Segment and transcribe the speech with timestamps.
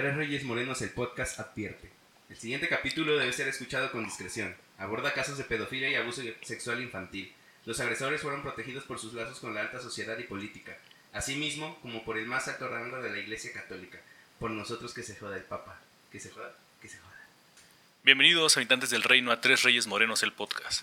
[0.00, 1.90] Tres Reyes Morenos, el podcast advierte.
[2.30, 4.56] El siguiente capítulo debe ser escuchado con discreción.
[4.78, 7.30] Aborda casos de pedofilia y abuso sexual infantil.
[7.66, 10.74] Los agresores fueron protegidos por sus lazos con la alta sociedad y política,
[11.12, 14.00] asimismo como por el más alto rango de la Iglesia Católica.
[14.38, 15.78] Por nosotros que se joda el Papa.
[16.10, 17.20] Que se joda, que se joda.
[18.02, 20.82] Bienvenidos, habitantes del reino, a Tres Reyes Morenos, el podcast.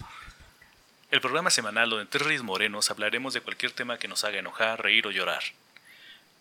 [1.09, 4.84] El programa semanal donde Tres Reyes Morenos hablaremos de cualquier tema que nos haga enojar,
[4.84, 5.41] reír o llorar.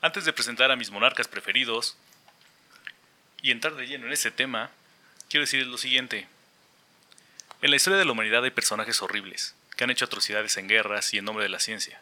[0.02, 1.96] Antes de presentar a mis monarcas preferidos
[3.42, 4.70] y entrar de lleno en este tema,
[5.28, 6.27] quiero decirles lo siguiente.
[7.62, 11.12] En la historia de la humanidad hay personajes horribles, que han hecho atrocidades en guerras
[11.14, 12.00] y en nombre de la ciencia.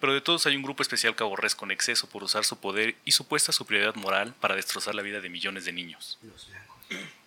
[0.00, 2.96] Pero de todos hay un grupo especial que aborrezco con exceso por usar su poder
[3.04, 6.18] y supuesta superioridad moral para destrozar la vida de millones de niños.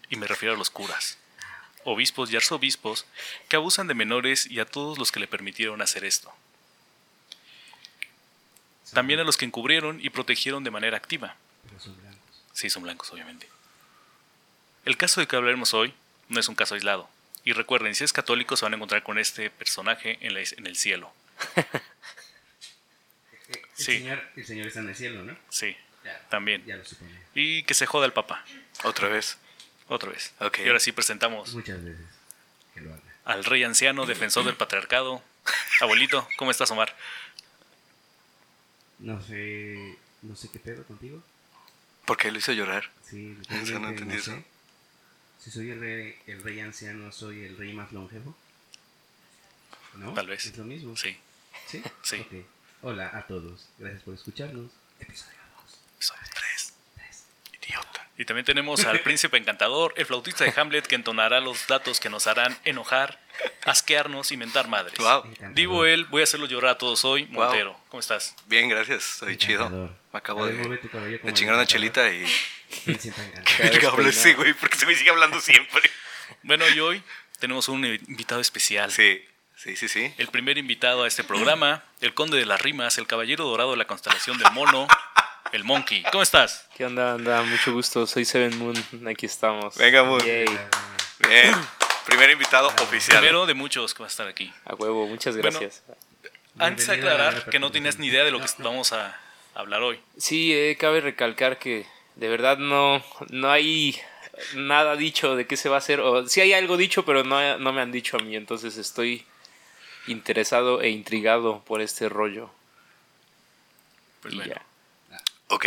[0.10, 1.18] Y me refiero a los curas,
[1.86, 3.06] obispos y arzobispos
[3.48, 6.34] que abusan de menores y a todos los que le permitieron hacer esto.
[8.94, 11.38] También a los que encubrieron y protegieron de manera activa.
[12.56, 13.50] Sí, son blancos, obviamente.
[14.86, 15.94] El caso de que hablaremos hoy
[16.30, 17.10] no es un caso aislado.
[17.44, 20.66] Y recuerden, si es católico se van a encontrar con este personaje en, la- en
[20.66, 21.14] el cielo.
[21.56, 21.66] El,
[23.76, 23.84] Sí.
[24.00, 25.38] señor, el señor está en el cielo, ¿no?
[25.50, 26.66] Sí, Ya, también.
[26.66, 27.20] ya lo suponía.
[27.36, 28.44] Y que se joda el papá.
[28.84, 29.38] Otra vez.
[29.90, 30.34] Otra vez.
[30.40, 30.60] Ok.
[30.60, 32.00] Y ahora sí presentamos Muchas veces
[32.74, 33.02] que lo haga.
[33.26, 35.22] al rey anciano, defensor del patriarcado.
[35.82, 36.96] Abuelito, ¿cómo estás, Omar?
[39.00, 41.22] No sé, no sé qué pedo contigo.
[42.06, 42.90] ¿Por qué lo hizo llorar?
[43.10, 44.32] Sí, Eso no entendí eso.
[44.32, 44.44] sé.
[45.40, 48.36] Si soy el rey, el rey anciano, soy el rey más longevo.
[49.96, 50.14] ¿No?
[50.14, 50.46] Tal vez.
[50.46, 50.96] Es lo mismo.
[50.98, 51.18] Sí.
[51.68, 51.82] ¿Sí?
[52.04, 52.18] Sí.
[52.18, 52.46] Ok.
[52.82, 53.68] Hola a todos.
[53.78, 54.72] Gracias por escucharnos.
[55.00, 55.80] Episodio 2.
[56.00, 56.74] Soy tres.
[57.62, 58.08] Idiota.
[58.18, 62.10] Y también tenemos al príncipe encantador, el flautista de Hamlet, que entonará los datos que
[62.10, 63.20] nos harán enojar,
[63.66, 64.98] asquearnos y mentar madres.
[64.98, 65.24] Wow.
[65.54, 67.26] Digo él, voy a hacerlo llorar a todos hoy.
[67.26, 67.46] Wow.
[67.46, 68.36] Montero, ¿cómo estás?
[68.46, 69.04] Bien, gracias.
[69.04, 69.70] Soy chido.
[69.70, 72.26] Me acabo ver, de, cabello chingar una chelita y...
[73.92, 75.90] Habla ese güey, porque se me sigue hablando siempre.
[76.44, 77.04] Bueno, y hoy
[77.40, 78.92] tenemos un invitado especial.
[78.92, 79.24] Sí,
[79.56, 80.14] sí, sí, sí.
[80.18, 83.78] El primer invitado a este programa, el conde de las rimas, el caballero dorado de
[83.78, 84.88] la constelación del mono,
[85.52, 86.04] el monkey.
[86.12, 86.68] ¿Cómo estás?
[86.76, 87.42] ¿Qué onda, anda?
[87.44, 88.76] Mucho gusto, soy Seven Moon,
[89.08, 89.76] aquí estamos.
[89.78, 90.22] Venga, Moon.
[90.22, 90.46] Yay.
[91.20, 91.56] Bien.
[92.06, 93.18] Primer invitado oficial.
[93.18, 94.54] Primero de muchos que va a estar aquí.
[94.66, 95.60] A huevo, muchas Bueno.
[95.60, 95.84] gracias.
[96.58, 99.20] Antes de la aclarar que no tenías ni idea de lo que vamos a
[99.56, 100.00] hablar hoy.
[100.18, 104.00] Sí, eh, cabe recalcar que de verdad no, no hay
[104.54, 106.00] nada dicho de qué se va a hacer.
[106.00, 109.26] O sí hay algo dicho, pero no, no me han dicho a mí, entonces estoy
[110.08, 112.50] interesado e intrigado por este rollo.
[114.22, 114.54] Pues y bueno.
[115.10, 115.22] ya.
[115.50, 115.66] Ok.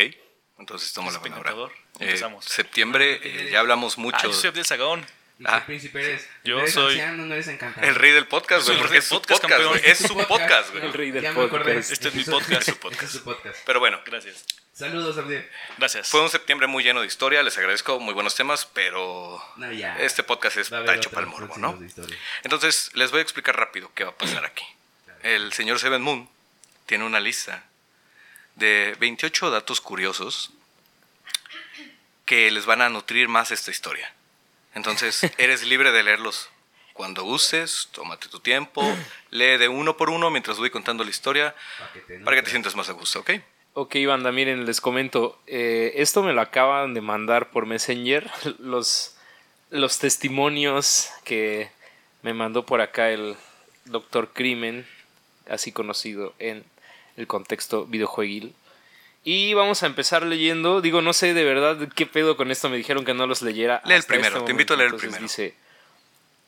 [0.59, 1.73] Entonces tomo la Príncipe palabra.
[2.01, 2.45] Eh, empezamos.
[2.45, 4.23] septiembre, eh, ya hablamos Ah, mucho.
[4.29, 5.05] yo soy Abdel Sagón.
[5.39, 5.61] ¿Y Ah.
[5.61, 6.29] qué príncipe eres?
[6.43, 7.89] Yo ¿Eres soy- anciano, no eres encantador?
[7.89, 9.81] El rey del podcast, güey, el porque es podcast, podcast, campeón.
[9.85, 10.93] Es su podcast, El güey.
[10.93, 11.65] rey del Ya me acordé.
[11.75, 11.93] podcast.
[11.93, 12.69] Este es mi su- podcast.
[12.69, 13.57] Este es su podcast.
[13.65, 14.45] Pero bueno, Gracias.
[14.73, 15.49] Saludos, Abdiel.
[15.77, 16.09] Gracias.
[16.09, 19.97] fue un septiembre muy lleno de historia, les agradezco, muy buenos temas, pero No, ya.
[19.99, 21.77] este podcast es Va a haber tacho para el morbo, ¿no?
[22.45, 24.65] Entonces, les voy a explicar rápido qué va a pasar aquí.
[25.25, 26.29] El señor Seven Moon
[26.87, 27.65] tiene una lista
[28.55, 30.51] de 28 datos curiosos
[32.25, 34.13] que les van a nutrir más esta historia.
[34.75, 36.51] Entonces, eres libre de leerlos
[36.93, 38.83] cuando gustes, tómate tu tiempo,
[39.31, 42.43] lee de uno por uno mientras voy contando la historia Para que te, para que
[42.43, 43.31] te sientas más a gusto, ¿ok?
[43.75, 45.41] Ok, banda, miren, les comento.
[45.47, 48.29] eh, esto me lo acaban de mandar por Messenger.
[48.59, 49.17] Los,
[49.71, 51.71] los testimonios que
[52.23, 53.37] me mandó por acá el
[53.85, 54.85] Doctor Crimen,
[55.49, 56.65] así conocido en
[57.17, 58.55] el contexto videojueguil.
[59.31, 60.81] Y vamos a empezar leyendo.
[60.81, 62.71] Digo, no sé de verdad qué pedo con esto.
[62.71, 63.83] Me dijeron que no los leyera.
[63.85, 65.35] Lee el este primero, te invito a leer el Entonces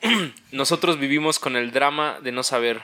[0.01, 0.33] primero.
[0.33, 2.81] Dice: Nosotros vivimos con el drama de no saber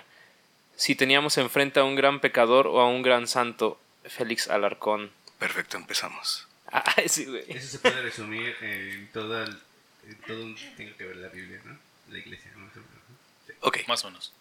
[0.77, 3.81] si teníamos enfrente a un gran pecador o a un gran santo.
[4.05, 5.11] Félix Alarcón.
[5.39, 6.47] Perfecto, empezamos.
[6.73, 7.45] Ah, sí, güey.
[7.49, 9.57] Eso se puede resumir en todo el...
[10.09, 11.79] En todo un- Tengo que ver la Biblia, ¿no?
[12.11, 12.69] La iglesia, ¿no?
[13.47, 13.53] Sí.
[13.61, 13.79] Ok.
[13.87, 14.33] Más o menos.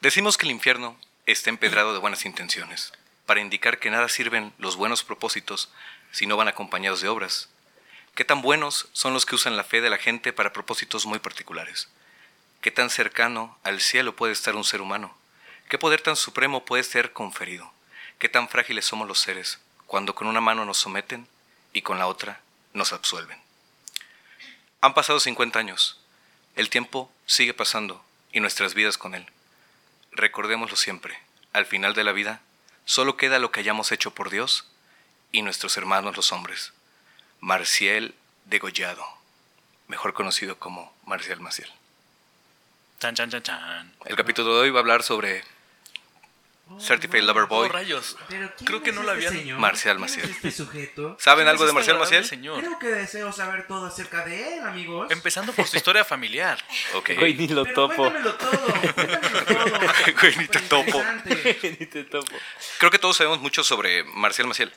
[0.00, 2.92] Decimos que el infierno está empedrado de buenas intenciones,
[3.26, 5.70] para indicar que nada sirven los buenos propósitos
[6.12, 7.48] si no van acompañados de obras.
[8.14, 11.18] ¿Qué tan buenos son los que usan la fe de la gente para propósitos muy
[11.18, 11.88] particulares?
[12.60, 15.16] ¿Qué tan cercano al cielo puede estar un ser humano?
[15.68, 17.72] ¿Qué poder tan supremo puede ser conferido?
[18.18, 21.26] ¿Qué tan frágiles somos los seres cuando con una mano nos someten
[21.72, 22.40] y con la otra
[22.72, 23.38] nos absuelven?
[24.80, 26.00] Han pasado 50 años.
[26.56, 29.26] El tiempo sigue pasando y nuestras vidas con él.
[30.12, 31.18] Recordémoslo siempre.
[31.52, 32.42] Al final de la vida,
[32.84, 34.66] solo queda lo que hayamos hecho por Dios
[35.32, 36.72] y nuestros hermanos los hombres.
[37.40, 38.14] Marcial
[38.46, 39.04] Degollado,
[39.88, 41.70] mejor conocido como Marcial Maciel.
[43.00, 43.94] Chan, chan, chan, chan.
[44.04, 45.44] El capítulo de hoy va a hablar sobre
[46.66, 47.26] Oh, Certified no.
[47.28, 47.68] Lover Oh, Boy.
[47.68, 48.16] rayos.
[48.28, 49.58] Pero ¿quién Creo que es no lo este habían- señor?
[49.60, 50.24] Marcial ¿Quién Maciel.
[50.30, 51.16] es este sujeto?
[51.20, 52.24] ¿Saben ¿Quién algo de este Marcial Maciel?
[52.24, 52.60] señor?
[52.60, 55.10] Creo que deseo saber todo acerca de él, amigos.
[55.10, 56.58] Empezando por su historia familiar.
[56.94, 57.10] Ok.
[57.18, 57.96] Güey, ni lo Pero topo.
[57.96, 60.14] Cuéntamelo todo, cuéntamelo todo.
[60.20, 61.02] Güey, ni te topo.
[61.80, 62.34] Ni te topo.
[62.78, 64.72] Creo que todos sabemos mucho sobre Marcial Maciel,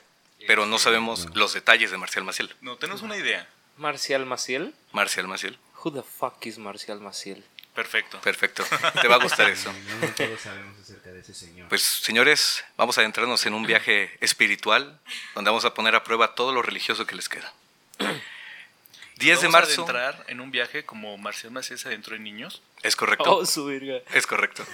[0.45, 2.53] pero no sabemos los detalles de Marcial Maciel.
[2.61, 3.47] No, tenemos una idea.
[3.77, 4.73] Marcial Maciel.
[4.91, 5.57] Marcial Maciel.
[5.83, 7.45] Who the fuck is Marcial Maciel?
[7.77, 8.19] Perfecto.
[8.21, 8.65] Perfecto.
[9.03, 9.71] Te va a gustar eso.
[9.87, 11.69] No, no todos sabemos acerca de ese señor.
[11.69, 14.99] Pues señores, vamos a adentrarnos en un viaje espiritual
[15.35, 17.53] donde vamos a poner a prueba todo lo religioso que les queda.
[19.17, 19.81] 10 de Vamos a marzo.
[19.81, 22.63] entrar en un viaje como Marcial Maciel se adentró en niños.
[22.81, 23.37] Es correcto.
[23.37, 23.99] Oh, su verga.
[24.11, 24.65] Es correcto.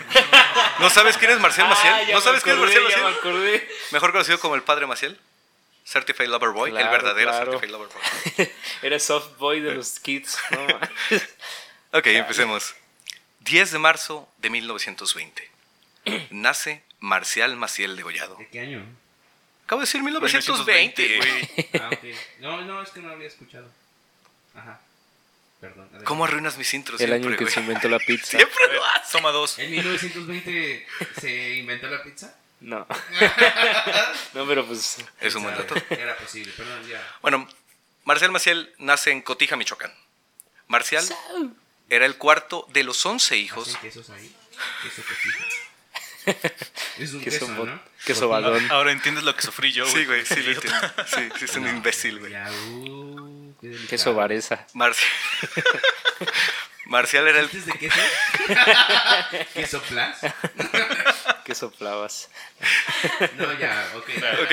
[0.79, 2.07] ¿No sabes quién es Marcial Ah, Maciel?
[2.07, 3.19] ya ¿No sabes quién es Marcial Ya me Maciel?
[3.19, 3.69] acordé.
[3.91, 5.19] Mejor conocido como el Padre Maciel.
[5.85, 7.51] Certified Lover Boy, el verdadero claro.
[7.51, 8.51] Certified Lover Boy.
[8.81, 10.37] Era soft boy de los kids.
[10.51, 10.67] No.
[11.99, 12.73] Ok, empecemos.
[13.43, 15.49] 10 de marzo de 1920.
[16.31, 18.35] Nace Marcial Maciel Degollado.
[18.37, 18.85] ¿De qué año?
[19.65, 21.17] Acabo de decir 1920.
[21.17, 21.49] güey.
[21.81, 22.03] Ah, ok.
[22.39, 23.69] No, no, es que no había escuchado.
[24.55, 24.79] Ajá.
[25.59, 25.83] Perdón.
[25.83, 26.05] adelante.
[26.05, 26.99] ¿Cómo arruinas mis intros?
[27.01, 27.53] El año siempre, en que güey?
[27.53, 28.37] se inventó la pizza.
[28.37, 29.11] Siempre lo haces.
[29.11, 29.59] toma dos.
[29.59, 30.87] ¿En 1920
[31.19, 32.35] se inventó la pizza?
[32.59, 32.85] No.
[34.33, 34.97] no, pero pues.
[35.19, 35.75] Es un buen dato.
[35.89, 37.15] Era posible, perdón, ya.
[37.21, 37.47] Bueno,
[38.05, 39.93] Marcial Maciel nace en Cotija, Michoacán.
[40.67, 41.05] Marcial
[41.89, 43.67] era el cuarto de los 11 hijos.
[43.69, 44.35] ¿Hacen quesos ahí?
[44.83, 45.01] Queso.
[46.97, 47.81] Es un Queso, ¿no?
[48.05, 48.71] queso balón.
[48.71, 49.95] Ahora entiendes lo que sufrí yo, güey.
[49.95, 50.79] Sí, güey, sí lo entiendo.
[51.05, 52.33] Sí, sí, es un No, imbécil, güey.
[52.33, 53.55] Uh.
[53.89, 54.65] Queso vareza.
[54.73, 55.09] Marcial.
[56.85, 57.99] Marcial era el ¿Chistes de queso?
[59.53, 59.81] ¿Queso?
[61.45, 62.29] Que soplabas.
[63.37, 64.09] No, ya, ok.
[64.43, 64.51] Ok.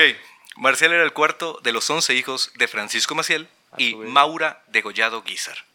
[0.55, 3.47] Marcial era el cuarto de los 11 hijos de Francisco Maciel
[3.77, 3.95] y.
[3.95, 5.65] Maura Degollado Guizar.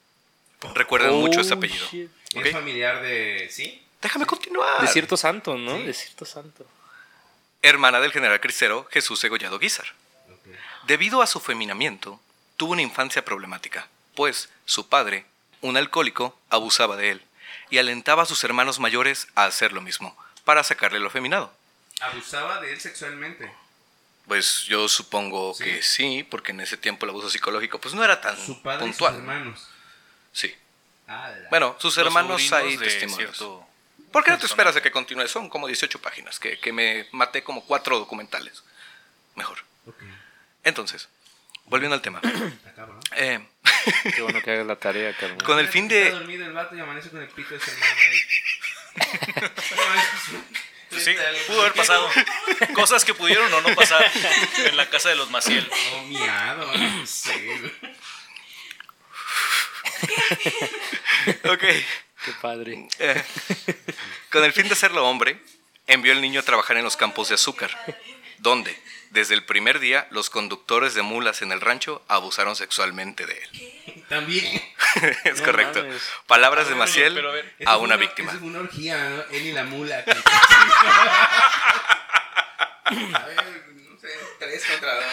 [0.74, 1.86] Recuerdan mucho este Oh, apellido.
[1.90, 2.10] shit.
[2.36, 2.46] ¿ok?
[2.46, 3.48] Es familiar de...
[3.50, 3.82] ¿Sí?
[4.02, 4.80] Déjame continuar.
[4.80, 5.76] De cierto santo, ¿no?
[5.76, 5.82] Sí.
[5.84, 6.66] De cierto santo.
[7.62, 9.86] Hermana del general cristero Jesús Degollado Guizar.
[10.86, 12.20] Debido a su feminamiento,
[12.56, 15.26] tuvo una infancia problemática, pues su padre,
[15.62, 17.22] un alcohólico, abusaba de él
[17.70, 21.52] y alentaba a sus hermanos mayores a hacer lo mismo, para sacarle lo feminado.
[22.00, 23.50] Abusaba de él sexualmente.
[24.28, 25.64] Pues yo supongo ¿Sí?
[25.64, 28.86] que sí, porque en ese tiempo el abuso psicológico pues no era tan Su padre
[28.86, 29.12] puntual.
[29.14, 29.68] y sus hermanos.
[30.36, 30.54] Sí.
[31.06, 31.46] Ala.
[31.50, 33.36] Bueno, sus Los hermanos hay testimonios.
[33.38, 33.66] cierto-
[34.12, 35.26] ¿Por qué no te esperas a que continúe?
[35.28, 38.62] Son como 18 páginas, que, que me maté como cuatro documentales.
[39.34, 39.58] Mejor.
[40.62, 41.08] Entonces,
[41.66, 42.20] volviendo al tema.
[42.66, 43.00] Acaba, ¿no?
[43.16, 43.40] Eh,
[44.14, 45.42] Qué bueno que hagas la tarea, carnal.
[45.42, 47.70] Con el fin de- Está dormido el vato y amanece con el pito de su
[47.70, 48.20] hermano ahí.
[50.90, 51.14] No, sí,
[51.48, 52.08] pudo haber pasado.
[52.74, 54.10] Cosas que pudieron o no pasar
[54.64, 55.68] en la casa de los Maciel.
[55.94, 57.72] Oh, miado, no sé.
[61.50, 61.60] ok.
[62.24, 62.88] Qué padre.
[62.98, 63.22] Eh,
[64.30, 65.38] con el fin de hacerlo hombre,
[65.86, 67.70] envió al niño a trabajar en los campos de azúcar,
[68.38, 68.76] donde,
[69.10, 74.04] desde el primer día, los conductores de mulas en el rancho abusaron sexualmente de él.
[74.08, 74.44] También.
[75.24, 75.82] es No correcto.
[75.82, 76.02] mames.
[76.26, 78.32] Palabras de Maciel pero a ver, a una víctima.
[78.32, 79.22] Fue una orgía, ¿no?
[79.30, 80.04] Él y la mula.
[82.88, 82.90] A
[83.26, 83.65] ver,
[84.38, 85.04] tres contra dos,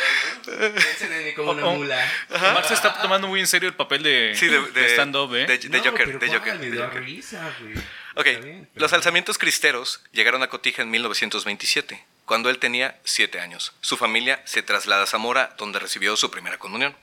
[0.45, 0.73] ¿no?
[0.73, 2.11] Piensen en mí como una mula.
[2.29, 5.45] Omar se está tomando muy en serio el papel de, Sí, de, de- stand-up, ¿eh?
[5.45, 6.19] de- de No, Joker.
[6.19, 6.27] de.
[6.27, 7.03] Joker, Me de dio Joker.
[7.03, 7.73] risa, güey.
[8.15, 12.99] Ok, Está bien, pero- los alzamientos cristeros llegaron a Cotija en 1927, cuando él tenía
[13.03, 13.73] 7 años.
[13.81, 16.95] Su familia se traslada a Zamora, donde recibió su primera comunión.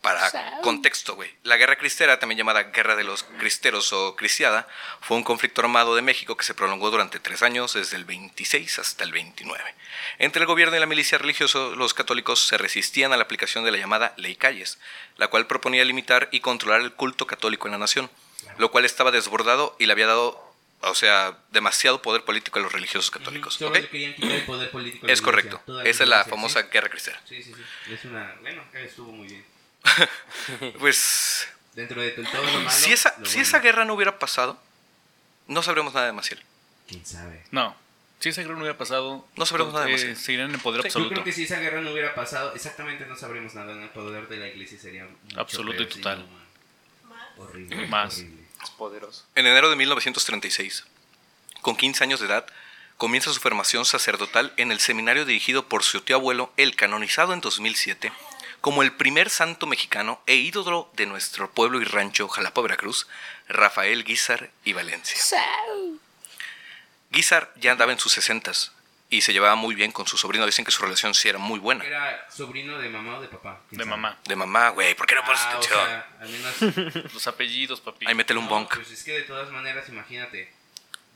[0.00, 4.68] Para contexto, güey, la guerra cristera, también llamada Guerra de los Cristeros o Cristiada,
[5.00, 8.78] fue un conflicto armado de México que se prolongó durante tres años, desde el 26
[8.78, 9.74] hasta el 29.
[10.18, 13.72] Entre el gobierno y la milicia religiosa, los católicos se resistían a la aplicación de
[13.72, 14.78] la llamada Ley Calles,
[15.16, 18.08] la cual proponía limitar y controlar el culto católico en la nación,
[18.56, 22.72] lo cual estaba desbordado y le había dado, o sea, demasiado poder político a los
[22.72, 23.54] religiosos católicos.
[23.54, 23.76] Solo ¿ok?
[23.76, 25.06] le querían quitar el poder político.
[25.06, 25.60] a la Es correcto.
[25.84, 26.68] Esa es la famosa ¿sí?
[26.72, 27.20] guerra cristera.
[27.28, 27.92] Sí, sí, sí.
[27.92, 28.36] Es una.
[28.40, 29.57] Bueno, estuvo muy bien.
[30.78, 32.70] Pues, Dentro de todo lo malo.
[32.70, 33.42] si esa, lo si bueno.
[33.42, 34.58] esa guerra no hubiera pasado,
[35.46, 36.42] no sabremos nada de Maciel.
[36.88, 37.44] Quién sabe.
[37.50, 37.76] No.
[38.20, 40.16] Si esa guerra no hubiera pasado, No sabremos nada de eh, Maciel.
[40.16, 43.14] seguirían en poder Sí, yo creo que si esa guerra no hubiera pasado, exactamente no
[43.16, 43.74] sabremos nada.
[43.74, 43.82] ¿no?
[43.82, 46.26] El poder de la iglesia sería mucho Absoluto y peor, total.
[47.36, 47.86] Horrible.
[47.86, 48.14] Más.
[48.16, 48.42] horrible.
[48.64, 49.24] Es poderoso.
[49.36, 50.84] En enero de 1936,
[51.60, 52.46] con 15 años de edad,
[52.96, 57.40] comienza su formación sacerdotal en el seminario dirigido por su tío abuelo, el canonizado en
[57.40, 58.12] 2007
[58.60, 63.06] como el primer santo mexicano e ídolo de nuestro pueblo y rancho Jalapa, Veracruz,
[63.48, 65.16] Rafael Guizar y Valencia.
[67.10, 68.72] Guizar ya andaba en sus sesentas
[69.10, 70.44] y se llevaba muy bien con su sobrino.
[70.44, 71.84] Dicen que su relación sí era muy buena.
[71.84, 73.60] ¿Era sobrino de mamá o de papá?
[73.70, 73.96] ¿Quién De sabe?
[73.96, 74.18] mamá.
[74.24, 75.86] De mamá, güey, ¿por qué no pones Ah, o atención?
[75.86, 77.12] sea, al menos.
[77.14, 78.06] Los apellidos, papi.
[78.06, 78.74] Ahí métele un no, bonk.
[78.74, 80.52] Pues es que de todas maneras, imagínate.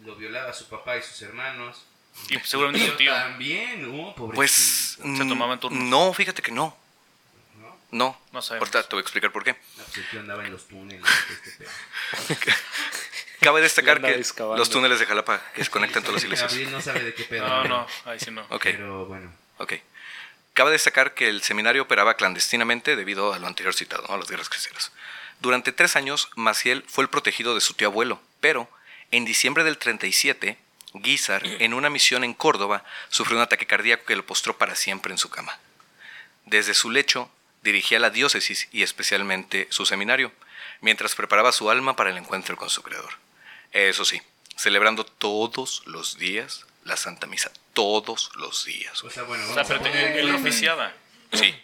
[0.00, 1.84] Lo violaba su papá y sus hermanos.
[2.30, 3.12] Y seguramente tu tío.
[3.12, 4.14] También, oh.
[4.34, 5.82] Pues Se tomaban turnos.
[5.84, 6.76] No, fíjate que no.
[7.92, 8.20] ¿No?
[8.32, 8.42] No.
[8.42, 8.66] Sabemos.
[8.68, 9.56] Ahorita te voy a explicar por qué.
[10.12, 11.08] No, andaba en los túneles.
[12.28, 12.52] Este.
[13.40, 14.56] Cabe destacar que excavando.
[14.58, 16.54] los túneles de Jalapa que conectan todas las iglesias.
[16.70, 17.46] No sabe de qué pedo.
[17.46, 18.42] No, habla, no, ahí sí no.
[18.50, 19.32] Ok, Pero bueno.
[19.58, 19.74] ok.
[20.54, 24.14] Cabe destacar que el seminario operaba clandestinamente debido a lo anterior citado, ¿no?
[24.14, 24.92] a las guerras cristianas.
[25.40, 28.68] Durante tres años, Maciel fue el protegido de su tío abuelo, pero
[29.10, 30.58] en diciembre del 37,
[30.94, 35.10] Guizar, en una misión en Córdoba, sufrió un ataque cardíaco que lo postró para siempre
[35.10, 35.58] en su cama.
[36.44, 37.30] Desde su lecho,
[37.62, 40.32] dirigía la diócesis y especialmente su seminario,
[40.80, 43.12] mientras preparaba su alma para el encuentro con su creador.
[43.72, 44.20] Eso sí,
[44.56, 49.02] celebrando todos los días la Santa Misa, todos los días.
[49.04, 50.92] O sea, bueno, O sea, vamos, pero en él cuenta- oficiaba.
[51.32, 51.54] Sí,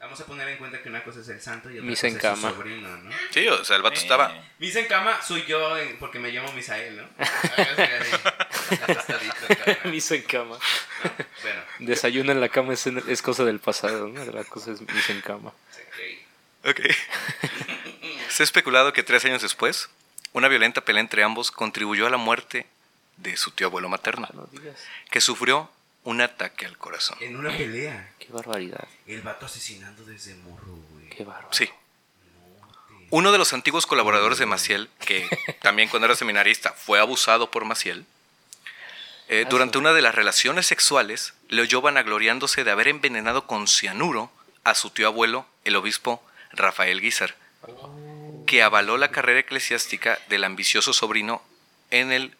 [0.00, 2.08] vamos a poner en cuenta que una cosa es el santo y otra Misa cosa
[2.08, 2.48] en es cama.
[2.50, 3.10] su sobrino, ¿no?
[3.30, 4.34] sí, o sea, el vato estaba...
[4.34, 7.08] Eh, Misa en cama soy yo en- porque me llamo Misael, ¿no?
[9.84, 10.58] Misa en cama.
[11.42, 14.24] Bueno, Desayuno en la cama es, es cosa del pasado, ¿no?
[14.26, 15.52] La cosa es misa en cama.
[16.64, 16.70] ok.
[16.70, 16.80] Ok.
[18.28, 19.88] Se ha especulado que tres años después,
[20.32, 22.66] una violenta pelea entre ambos contribuyó a la muerte
[23.18, 24.80] de su tío abuelo materno, No digas.
[25.10, 25.70] que sufrió
[26.02, 27.16] un ataque al corazón.
[27.20, 28.86] En una pelea, Qué barbaridad.
[29.06, 31.08] el vato asesinando desde morro, güey.
[31.10, 31.48] Qué bárbaro.
[31.52, 31.68] Sí.
[33.10, 35.28] Uno de los antiguos colaboradores de Maciel, que
[35.62, 38.04] también cuando era seminarista fue abusado por Maciel,
[39.28, 44.30] eh, durante una de las relaciones sexuales, le oyó vanagloriándose de haber envenenado con cianuro
[44.64, 47.34] a su tío abuelo, el obispo Rafael Guizar,
[48.46, 51.42] que avaló la carrera eclesiástica del ambicioso sobrino
[51.90, 52.36] en el,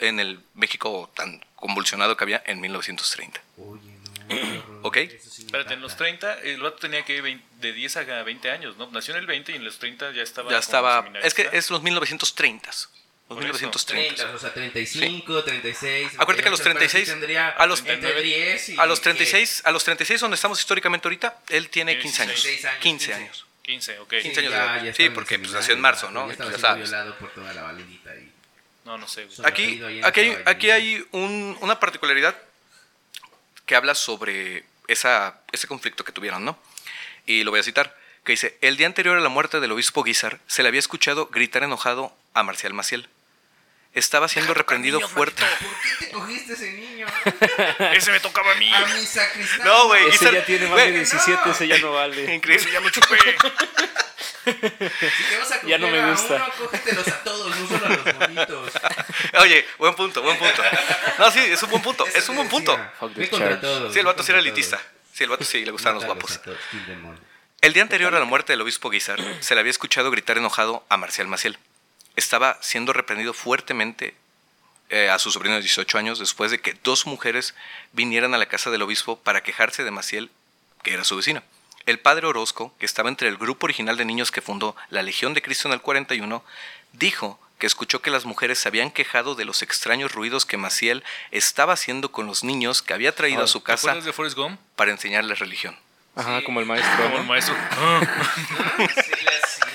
[0.00, 3.40] en el México tan convulsionado que había en 1930.
[4.82, 4.96] ¿Ok?
[4.96, 8.90] Espérate, en los 30, el vato tenía que 20, de 10 a 20 años, ¿no?
[8.90, 10.50] Nació en el 20 y en los 30 ya estaba.
[10.50, 11.10] Ya estaba.
[11.22, 12.88] Es que es los 1930s.
[13.28, 14.30] 2330.
[14.34, 15.44] O sea, 35, sí.
[15.44, 16.12] 36.
[16.18, 17.10] Acuérdate que a los 36.
[17.10, 17.82] A los,
[19.00, 22.46] 36, a los 36 donde estamos históricamente ahorita, él tiene 15 años.
[22.80, 23.44] 15 años.
[23.62, 26.26] 15 años, 15, 15 años ya, ya sí, porque pues nació en marzo, ¿no?
[26.32, 28.32] Ya estaba violado por toda la validita ahí.
[28.86, 29.28] No, no sé.
[29.44, 32.34] Aquí, aquí, hay, aquí hay una particularidad
[33.66, 36.58] que habla sobre ese conflicto que tuvieron, ¿no?
[37.26, 37.94] Y lo voy a citar,
[38.24, 41.26] que dice, el día anterior a la muerte del obispo Guizar, se le había escuchado
[41.26, 43.06] gritar enojado a Marcial Maciel
[43.94, 45.42] estaba siendo reprendido fuerte.
[45.60, 47.06] ¿Por qué te cogiste ese niño?
[47.94, 48.72] Ese me tocaba a mí.
[48.72, 49.66] A mi sacristán.
[49.66, 51.50] No, güey, Ese ya tiene más de 17, no.
[51.52, 52.34] ese ya no vale.
[52.34, 52.70] Increíble.
[52.72, 53.16] Ya lo chupé.
[54.44, 56.34] Si te vas a coger Ya no me a gusta.
[56.36, 58.72] uno, cógetelos a todos, no solo a los bonitos.
[59.40, 60.62] Oye, buen punto, buen punto.
[61.18, 62.78] No, sí, es un buen punto, Eso es un buen punto.
[63.60, 64.80] todos, Sí, el vato sí era elitista.
[65.12, 66.36] Sí, el vato sí le gustaban los guapos.
[66.36, 66.58] a todos.
[67.60, 70.86] El día anterior a la muerte del obispo Guizar, se le había escuchado gritar enojado
[70.88, 71.58] a Marcial Maciel.
[72.18, 74.12] Estaba siendo reprendido fuertemente
[74.90, 77.54] eh, a su sobrino de 18 años después de que dos mujeres
[77.92, 80.28] vinieran a la casa del obispo para quejarse de Maciel,
[80.82, 81.44] que era su vecino.
[81.86, 85.32] El padre Orozco, que estaba entre el grupo original de niños que fundó la Legión
[85.32, 86.44] de Cristo en el 41,
[86.92, 91.04] dijo que escuchó que las mujeres se habían quejado de los extraños ruidos que Maciel
[91.30, 94.58] estaba haciendo con los niños que había traído a su ¿Te casa de Forrest Gump?
[94.74, 95.78] para enseñarles religión.
[96.16, 97.04] Ajá, como el maestro.
[97.04, 97.54] Como el maestro.
[98.78, 99.12] Sí,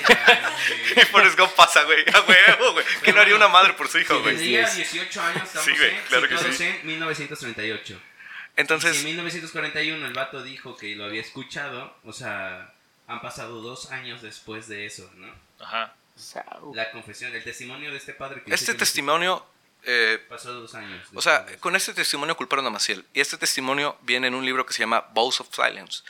[0.07, 1.05] güey.
[1.07, 2.03] Forrest Gump pasa, güey.
[2.13, 2.85] A huevo, güey.
[3.03, 4.55] ¿Qué no haría una madre por su hijo, güey?
[4.55, 4.75] Es.
[4.75, 6.63] 18 años, estamos Sí, güey, en- claro que sí.
[6.63, 7.99] en 1938.
[8.55, 12.71] Entonces, Si en 1941 el vato dijo que lo había escuchado, o sea,
[13.07, 15.33] han pasado dos años después de eso, ¿no?
[15.59, 15.93] Ajá.
[16.75, 19.43] La confesión, el testimonio de este padre que este que testimonio,
[19.83, 21.07] eh, pasó dos años.
[21.15, 23.03] o sea, con este testimonio culparon a Maciel.
[23.13, 26.03] Y este testimonio viene en un libro que se llama Vows of Silence.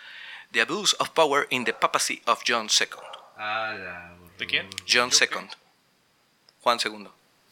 [0.51, 2.88] The Abuse of Power in the Papacy of John II.
[3.45, 4.69] Ah, la ¿De quién?
[4.89, 5.09] John.
[5.12, 5.47] II.
[6.62, 7.07] Juan II.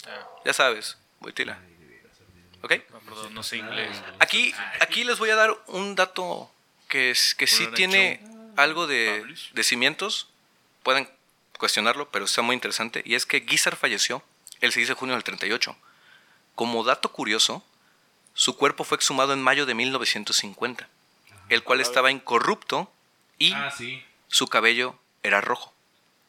[0.07, 1.59] Ah, Ya sabes, Boitila.
[2.63, 2.73] ¿Ok?
[2.91, 4.01] no, perdón, no sé inglés.
[4.19, 6.49] Aquí, aquí les voy a dar un dato
[6.87, 8.21] que, es, que sí tiene
[8.55, 10.29] algo de, de cimientos.
[10.83, 11.09] Pueden
[11.57, 13.01] cuestionarlo, pero está muy interesante.
[13.05, 14.23] Y es que Guizar falleció
[14.61, 15.75] el 6 de junio del 38.
[16.55, 17.65] Como dato curioso,
[18.33, 20.87] su cuerpo fue exhumado en mayo de 1950,
[21.49, 22.91] el cual estaba incorrupto
[23.37, 24.03] y Ah, sí.
[24.27, 25.73] su cabello era rojo.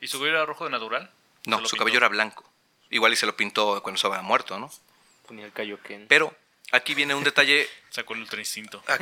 [0.03, 1.11] ¿Y su cabello era rojo de natural?
[1.47, 1.85] No, ¿Se lo su pintó?
[1.85, 2.45] cabello era blanco.
[2.91, 4.71] Igual y se lo pintó cuando estaba muerto, ¿no?
[5.27, 6.07] Ponía el Kaioken.
[6.09, 6.37] Pero
[6.73, 7.67] aquí viene un detalle.
[7.91, 8.83] Sacó el ultra instinto.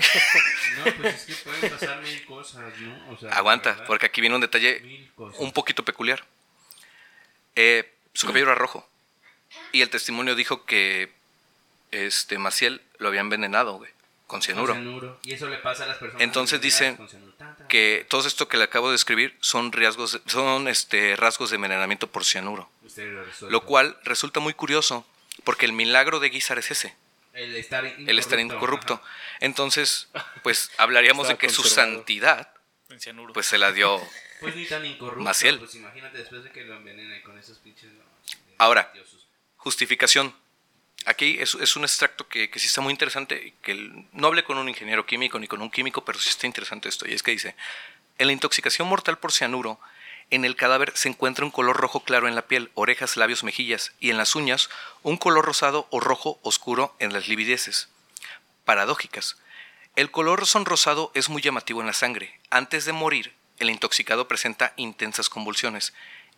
[0.76, 3.12] No, pues es que pueden pasar mil cosas, ¿no?
[3.12, 3.87] O sea, Aguanta, ¿verdad?
[3.87, 6.25] porque aquí viene un detalle un poquito peculiar.
[7.57, 8.88] Eh, su cabello era rojo.
[9.73, 11.12] Y el testimonio dijo que
[11.90, 13.90] este Maciel lo había envenenado, güey,
[14.31, 14.75] con cianuro.
[14.75, 15.21] Con cianuro.
[15.25, 16.23] Y eso le pasa a las personas.
[16.23, 16.97] Entonces dicen.
[17.69, 22.07] Que todo esto que le acabo de describir son riesgos, son este rasgos de envenenamiento
[22.07, 22.71] por cianuro.
[23.49, 25.05] Lo cual resulta muy curioso,
[25.45, 26.97] porque el milagro de Guizar es ese.
[27.33, 28.11] El estar incorrupto.
[28.11, 28.95] el estar incorrupto.
[28.95, 29.05] ajá.
[29.41, 30.09] Entonces,
[30.43, 32.53] pues hablaríamos de que su santidad,
[33.33, 34.01] pues se la dio.
[34.41, 35.23] Pues ni tan incorrupto.
[35.23, 35.59] Maciel.
[35.59, 37.91] Pues imagínate después de que lo envenenen con esos pinches.
[37.93, 38.05] no,
[38.59, 38.93] Ahora.
[39.57, 40.35] Justificación.
[41.07, 43.75] Aquí es, un extracto que, que sí está muy interesante, que
[44.12, 47.09] no hablé con un ingeniero químico ni con un químico, pero sí está interesante esto.
[47.09, 47.57] Y es que dice,
[48.19, 49.80] en la intoxicación mortal por cianuro,
[50.30, 53.92] en el cadáver se encuentra un color rojo claro en la piel, orejas, labios, mejillas,
[53.99, 54.71] y en las uñas
[55.02, 57.88] un color rosado o rojo oscuro en las livideces.
[58.64, 59.38] Paradójicas.
[59.97, 62.38] El color sonrosado es muy llamativo en la sangre.
[62.50, 65.92] Antes de morir, el intoxicado presenta intensas convulsiones.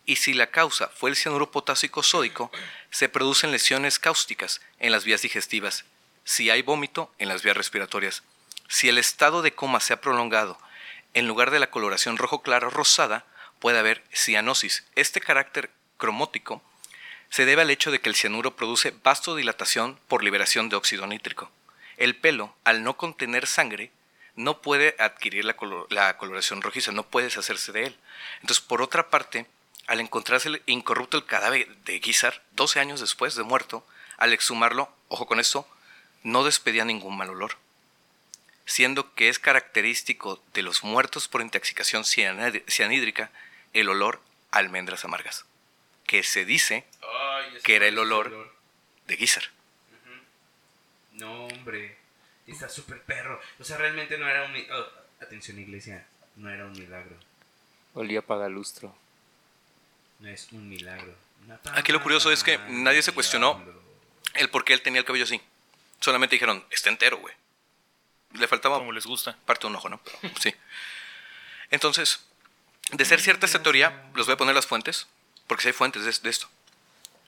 [0.05, 2.51] Y si la causa fue el cianuro potásico sódico,
[2.91, 5.85] se producen lesiones cáusticas en las vías digestivas.
[6.25, 8.23] Si hay vómito, en las vías respiratorias.
[8.67, 10.57] Si el estado de coma se ha prolongado,
[11.13, 13.25] en lugar de la coloración rojo claro rosada,
[13.59, 14.83] puede haber cianosis.
[14.95, 16.61] Este carácter cromótico
[17.29, 21.49] se debe al hecho de que el cianuro produce vasodilatación por liberación de óxido nítrico.
[21.97, 23.91] El pelo, al no contener sangre,
[24.35, 25.55] no puede adquirir la,
[25.89, 27.97] la coloración rojiza, no puede deshacerse de él.
[28.41, 29.45] Entonces, por otra parte,
[29.87, 33.85] al encontrarse el- incorrupto el cadáver de Guizar, 12 años después de muerto,
[34.17, 35.67] al exhumarlo, ojo con esto,
[36.23, 37.57] no despedía ningún mal olor.
[38.65, 43.29] Siendo que es característico de los muertos por intoxicación cianhídrica
[43.73, 44.21] el olor
[44.51, 45.45] a almendras amargas,
[46.07, 48.53] que se dice Ay, que era el olor.
[49.07, 49.43] de Guizar.
[51.13, 51.97] No, hombre.
[52.47, 53.39] Está súper perro.
[53.59, 54.55] O sea, realmente no era un.
[54.55, 56.05] oh, atención, iglesia.
[56.35, 57.15] No era un milagro.
[57.93, 58.95] Olía pagalustro.
[60.23, 61.13] No es un milagro.
[61.73, 63.61] Aquí lo curioso es que nadie se cuestionó
[64.35, 65.41] el por qué él tenía el cabello así.
[65.99, 67.35] Solamente dijeron, está entero, güey.
[68.31, 69.37] Le faltaba Como les gusta.
[69.45, 69.99] parte de un ojo, ¿no?
[70.21, 70.55] Pero, sí.
[71.71, 72.21] Entonces,
[72.91, 75.07] de ser cierta esta teoría, los voy a poner las fuentes,
[75.47, 76.47] porque sí hay fuentes de, de esto.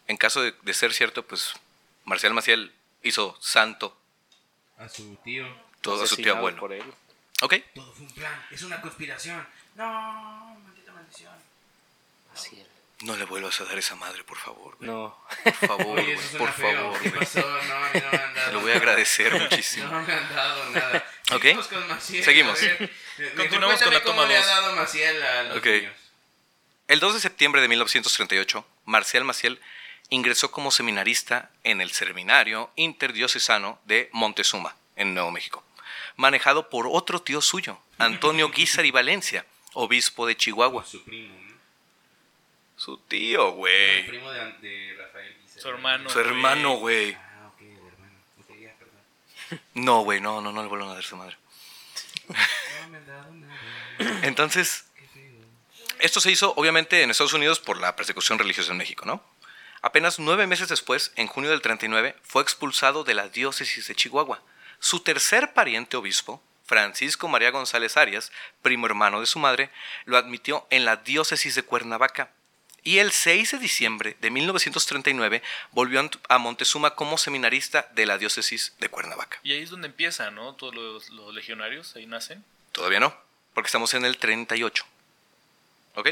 [0.07, 1.51] En caso de, de ser cierto, pues
[2.05, 2.73] Marcial Maciel
[3.03, 3.99] hizo santo
[4.77, 5.45] A su tío.
[5.81, 6.59] todo a su tío abuelo.
[6.59, 6.83] por él.
[7.41, 7.55] ¿Ok?
[7.73, 8.45] Todo fue un plan.
[8.51, 9.45] Es una conspiración.
[9.75, 11.33] No, maldita maldición.
[12.33, 12.67] Así él.
[13.01, 14.77] No le vuelvas a dar esa madre, por favor.
[14.77, 14.89] güey.
[14.89, 15.17] No.
[15.43, 16.99] Por favor, Oye, güey, eso por favor.
[17.01, 17.19] ¿Qué güey.
[17.19, 17.39] pasó?
[17.41, 18.47] No, a mí no me han dado.
[18.47, 19.87] Te lo voy a agradecer muchísimo.
[19.87, 21.11] No me han dado nada.
[21.33, 21.41] Ok.
[21.41, 22.23] Seguimos con Maciel.
[22.23, 22.59] Seguimos.
[23.37, 24.47] Continuamos con la toma cómo le ha dos.
[24.47, 25.65] dado Maciel a los Ok.
[25.65, 25.93] niños.
[26.87, 29.59] El 2 de septiembre de 1938, Marcial Maciel
[30.09, 35.63] ingresó como seminarista en el Seminario Interdiocesano de Montezuma, en Nuevo México,
[36.15, 40.85] manejado por otro tío suyo, Antonio Guizar y Valencia, obispo de Chihuahua.
[40.85, 41.33] Su primo.
[42.85, 44.07] Su tío, El güey.
[44.07, 45.35] primo de, de Rafael.
[45.57, 46.07] Su hermano.
[46.07, 47.15] Su hermano, güey.
[47.15, 48.13] Ah, ok, el hermano.
[48.41, 49.61] Ok, ya, perdón.
[49.73, 51.35] No, güey, no, no, no le vuelvan a dar su madre.
[52.27, 52.35] No
[52.89, 54.27] me han dado nada.
[54.27, 54.85] Entonces.
[55.97, 59.23] Esto se hizo obviamente en Estados Unidos por la persecución religiosa en México, ¿no?
[59.81, 64.43] Apenas nueve meses después, en junio del 39, fue expulsado de la diócesis de Chihuahua.
[64.77, 69.71] Su tercer pariente obispo, Francisco María González Arias, primo hermano de su madre,
[70.05, 72.29] lo admitió en la diócesis de Cuernavaca.
[72.85, 78.73] Y el 6 de diciembre de 1939 volvió a Montezuma como seminarista de la diócesis
[78.79, 79.39] de Cuernavaca.
[79.43, 80.53] Y ahí es donde empieza, ¿no?
[80.53, 82.45] Todos los, los legionarios, ahí nacen.
[82.71, 83.17] Todavía no,
[83.55, 84.85] porque estamos en el 38.
[85.95, 86.09] ¿Ok?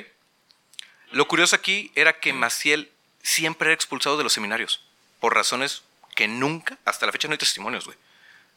[1.12, 4.82] Lo curioso aquí era que Maciel siempre era expulsado de los seminarios,
[5.20, 5.84] por razones
[6.16, 7.98] que nunca, hasta la fecha no hay testimonios, güey.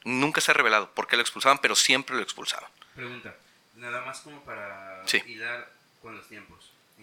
[0.04, 2.70] Nunca se ha revelado por qué lo expulsaban, pero siempre lo expulsaban.
[2.94, 3.36] Pregunta.
[3.74, 5.22] Nada más como para Sí.
[5.26, 6.55] hilar con los tiempos.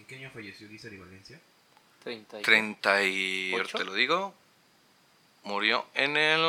[0.04, 1.40] ¿En qué año falleció Guizar y Valencia?
[2.02, 3.52] 30 y- 30 y...
[3.52, 3.78] ahora ¿Ocho?
[3.78, 4.34] te lo digo.
[5.44, 6.40] Murió en el...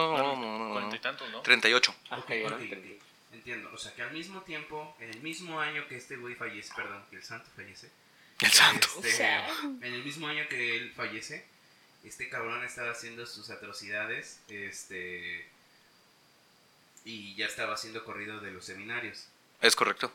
[0.72, 1.42] Cuarenta y tantos, ¿no?
[1.42, 1.96] 38.
[2.10, 2.80] Ah, Ok, cayeron ok, en ok.
[2.82, 3.06] 30.
[3.34, 3.70] Entiendo.
[3.74, 7.02] O sea, que al mismo tiempo, en el mismo año que este güey fallece, perdón,
[7.10, 7.90] que el santo fallece.
[8.42, 8.88] El santo.
[9.02, 9.26] este,
[9.64, 11.46] en el mismo año que él fallece,
[12.04, 15.48] este cabrón estaba haciendo sus atrocidades, este...
[17.06, 19.28] Y ya estaba siendo corrido de los seminarios.
[19.62, 20.12] Es correcto.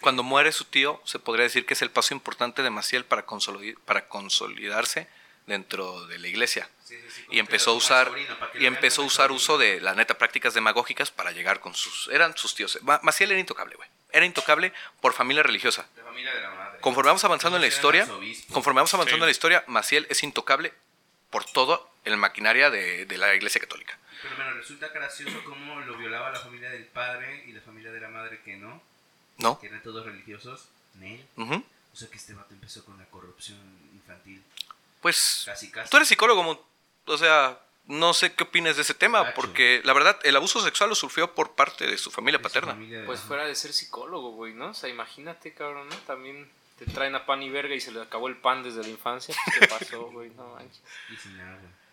[0.00, 3.26] Cuando muere su tío, se podría decir que es el paso importante de Maciel para,
[3.26, 5.06] consolid- para consolidarse
[5.46, 6.68] dentro de la iglesia.
[6.84, 8.10] Sí, sí, sí, como y empezó a usar
[8.54, 12.36] y empezó a usar uso de la neta prácticas demagógicas para llegar con sus eran
[12.36, 12.78] sus tíos.
[12.82, 13.88] Ma- Maciel era intocable güey.
[14.12, 15.86] Era intocable por familia religiosa.
[15.96, 16.80] La familia de la madre.
[16.80, 18.06] conforme vamos avanzando en la historia
[18.52, 20.72] conforme vamos avanzando en la historia Maciel es intocable
[21.30, 25.96] por todo el maquinaria de, de la iglesia católica Pero bueno, resulta gracioso cómo lo
[25.96, 28.80] violaba la familia del padre y la familia de la madre que no,
[29.38, 30.68] no que eran todos religiosos.
[30.94, 31.26] Nel.
[31.36, 33.58] O sea que este vato empezó con la corrupción
[33.94, 34.42] infantil.
[35.00, 35.90] pues Casi, casi.
[35.90, 36.66] tú eres psicólogo
[37.06, 40.88] o sea no sé qué opinas de ese tema porque la verdad el abuso sexual
[40.90, 43.54] lo sufrió por parte de su familia De su paterna familia Pues la- fuera de
[43.56, 44.68] ser psicólogo, güey, ¿no?
[44.68, 45.96] O sea, imagínate, cabrón, ¿no?
[46.06, 48.88] También te traen a pan y verga y se le acabó el pan desde la
[48.88, 49.34] infancia.
[49.44, 50.30] Pues, ¿Qué pasó, güey?
[50.30, 50.80] No manches.
[51.10, 51.32] Y sin.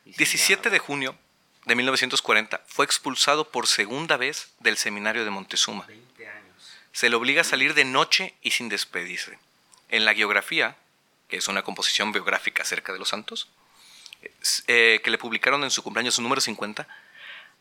[0.06, 0.72] Y sin 17 nada.
[0.74, 1.18] de junio
[1.70, 5.86] de 1940 fue expulsado por segunda vez del seminario de Montezuma.
[5.86, 6.78] 20 años.
[6.92, 9.38] Se le obliga a salir de noche y sin despedirse.
[9.90, 10.76] En la geografía,
[11.28, 13.48] que es una composición biográfica acerca de los santos,
[14.68, 16.88] eh, que le publicaron en su cumpleaños número 50,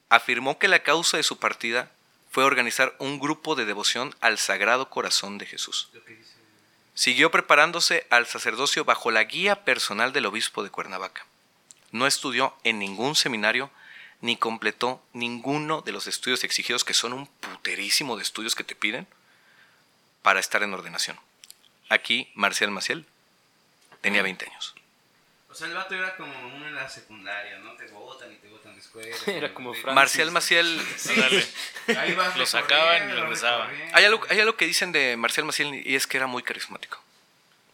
[0.09, 1.91] afirmó que la causa de su partida
[2.31, 5.91] fue organizar un grupo de devoción al Sagrado Corazón de Jesús.
[6.95, 11.27] Siguió preparándose al sacerdocio bajo la guía personal del obispo de Cuernavaca.
[11.93, 13.71] No estudió en ningún seminario
[14.21, 18.75] ni completó ninguno de los estudios exigidos, que son un puterísimo de estudios que te
[18.75, 19.07] piden
[20.23, 21.19] para estar en ordenación.
[21.89, 23.07] Aquí, Marcial Maciel
[24.01, 24.75] tenía 20 años.
[25.51, 27.73] O sea, el vato era como uno en la secundaria, ¿no?
[27.73, 29.17] Te votan y te votan de escuela.
[29.27, 29.73] Era como.
[29.73, 29.95] Francis.
[29.95, 31.47] Marcial Maciel, Ándale.
[31.99, 33.71] Ahí vas Lo sacaban y recorriendo, regresaban.
[33.95, 37.03] hay algo, hay algo que dicen de Marcial Maciel y es que era muy carismático.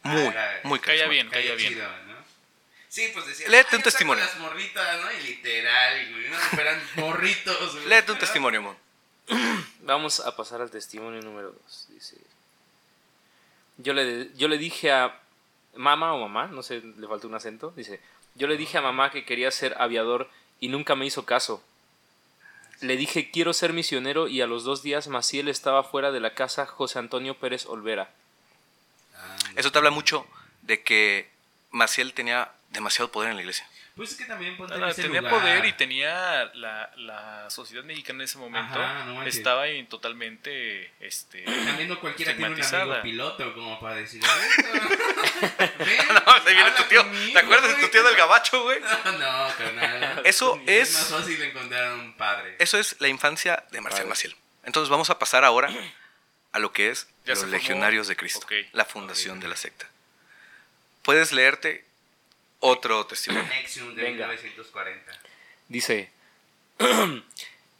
[0.04, 1.10] Muy, Ah, era- muy Caía carismático.
[1.10, 1.78] bien, Caía caía bien.
[2.94, 3.48] Sí, pues decía.
[3.48, 4.24] Léete "Ay, un testimonio".
[4.24, 5.10] las morritas, ¿no?
[5.10, 6.28] Y literal, güey.
[6.30, 7.86] No, eran morritos, güey.
[7.88, 8.76] Léete un testimonio, Mon.
[9.80, 11.86] Vamos a pasar al testimonio número 2.
[11.88, 12.16] Dice:
[13.78, 15.18] yo le, yo le dije a
[15.74, 17.72] mamá o mamá, no sé, le faltó un acento.
[17.74, 17.98] Dice:
[18.36, 20.30] Yo le dije a mamá que quería ser aviador
[20.60, 21.64] y nunca me hizo caso.
[22.80, 26.34] Le dije: Quiero ser misionero y a los dos días Maciel estaba fuera de la
[26.34, 28.08] casa José Antonio Pérez Olvera.
[29.56, 30.28] Eso te habla mucho
[30.62, 31.28] de que
[31.72, 33.66] Maciel tenía demasiado poder en la iglesia.
[33.96, 35.40] Pues es que también ponte en Nada, ese tenía lugar.
[35.40, 40.92] poder y tenía la, la sociedad mexicana en ese momento Ajá, no estaba en totalmente
[40.98, 44.20] este También no cualquiera tiene un amigo piloto como para decir.
[45.78, 47.02] Ven, No, ahí viene tu tío.
[47.04, 47.90] conmigo, ¿Te acuerdas de tu güey".
[47.92, 48.80] tío del gabacho, güey?
[49.04, 50.22] No, carnal.
[50.24, 52.56] Eso Es más es, fácil encontrar un padre.
[52.58, 54.06] eso es la infancia de Marcial.
[54.08, 54.36] Maciel.
[54.64, 55.70] Entonces vamos a pasar ahora
[56.52, 57.56] a lo que es Ya los se formó.
[57.58, 59.86] legionarios de Cristo, la fundación de la secta.
[61.02, 61.84] Puedes leerte
[62.66, 63.46] otro testimonio.
[63.48, 64.26] Nexium de Venga.
[64.26, 65.12] 1940.
[65.68, 66.10] Dice,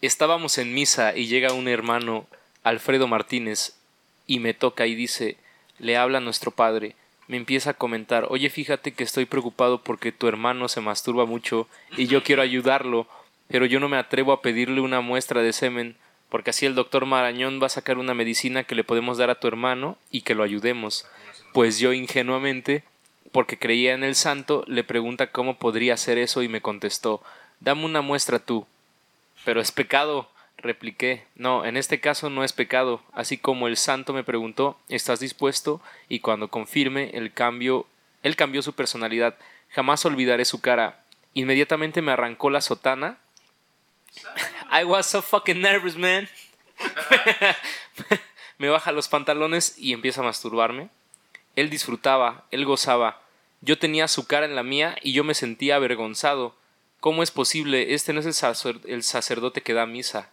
[0.03, 2.27] estábamos en misa y llega un hermano,
[2.63, 3.77] Alfredo Martínez,
[4.27, 5.39] y me toca y dice,
[5.79, 6.97] le habla a nuestro padre,
[7.29, 11.67] me empieza a comentar, oye, fíjate que estoy preocupado porque tu hermano se masturba mucho
[11.97, 13.09] y yo quiero ayudarlo,
[13.49, 15.97] pero yo no me atrevo a pedirle una muestra de semen,
[16.29, 19.41] porque así el doctor Marañón va a sacar una medicina que le podemos dar a
[19.41, 21.07] tu hermano y que lo ayudemos.
[21.55, 22.85] Pues yo ingenuamente,
[23.35, 27.21] porque creía en el santo, le pregunta cómo podría hacer eso y me contestó,
[27.59, 28.65] dame una muestra tú.
[29.45, 31.25] Pero es pecado, repliqué.
[31.35, 33.03] No, en este caso no es pecado.
[33.13, 35.81] Así como el santo me preguntó, ¿estás dispuesto?
[36.09, 37.89] Y cuando confirme el cambio,
[38.23, 39.35] él cambió su personalidad.
[39.71, 41.03] Jamás olvidaré su cara.
[41.33, 43.19] Inmediatamente me arrancó la sotana.
[44.71, 46.29] I was so fucking nervous, man.
[48.59, 50.89] me baja los pantalones y empieza a masturbarme.
[51.57, 53.24] Él disfrutaba, él gozaba.
[53.65, 56.55] Yo tenía su cara en la mía y yo me sentía avergonzado.
[57.01, 57.95] ¿Cómo es posible?
[57.95, 60.31] Este no es el, sacer- el sacerdote que da misa.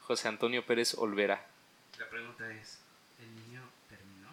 [0.00, 1.46] José Antonio Pérez Olvera.
[1.98, 2.78] La pregunta es:
[3.20, 4.28] ¿el niño terminó?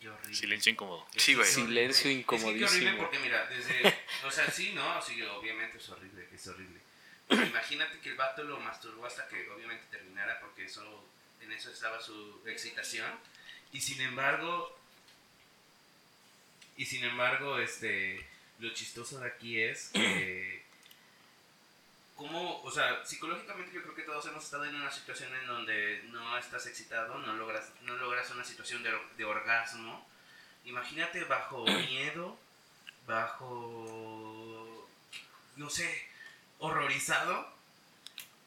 [0.00, 0.34] Qué horrible.
[0.34, 1.06] silencio incómodo.
[1.16, 1.46] Sí, güey.
[1.46, 1.92] Qué horrible.
[1.92, 2.98] Silencio Es que qué horrible incomodísimo.
[2.98, 3.94] porque mira, desde.
[4.26, 5.00] O sea, sí, ¿no?
[5.02, 6.80] Sí, obviamente es horrible, es horrible.
[7.28, 11.04] Pero imagínate que el vato lo masturbó hasta que obviamente terminara porque eso,
[11.40, 13.10] en eso estaba su excitación.
[13.72, 14.78] Y sin embargo.
[16.76, 18.26] Y sin embargo, este.
[18.60, 20.64] Lo chistoso de aquí es que.
[22.16, 26.00] ¿Cómo, o sea, psicológicamente yo creo que todos hemos estado en una situación en donde
[26.12, 30.06] no estás excitado, no logras, no logras una situación de, de orgasmo.
[30.64, 32.38] Imagínate bajo miedo,
[33.06, 34.88] bajo,
[35.56, 36.06] no sé,
[36.58, 37.52] horrorizado.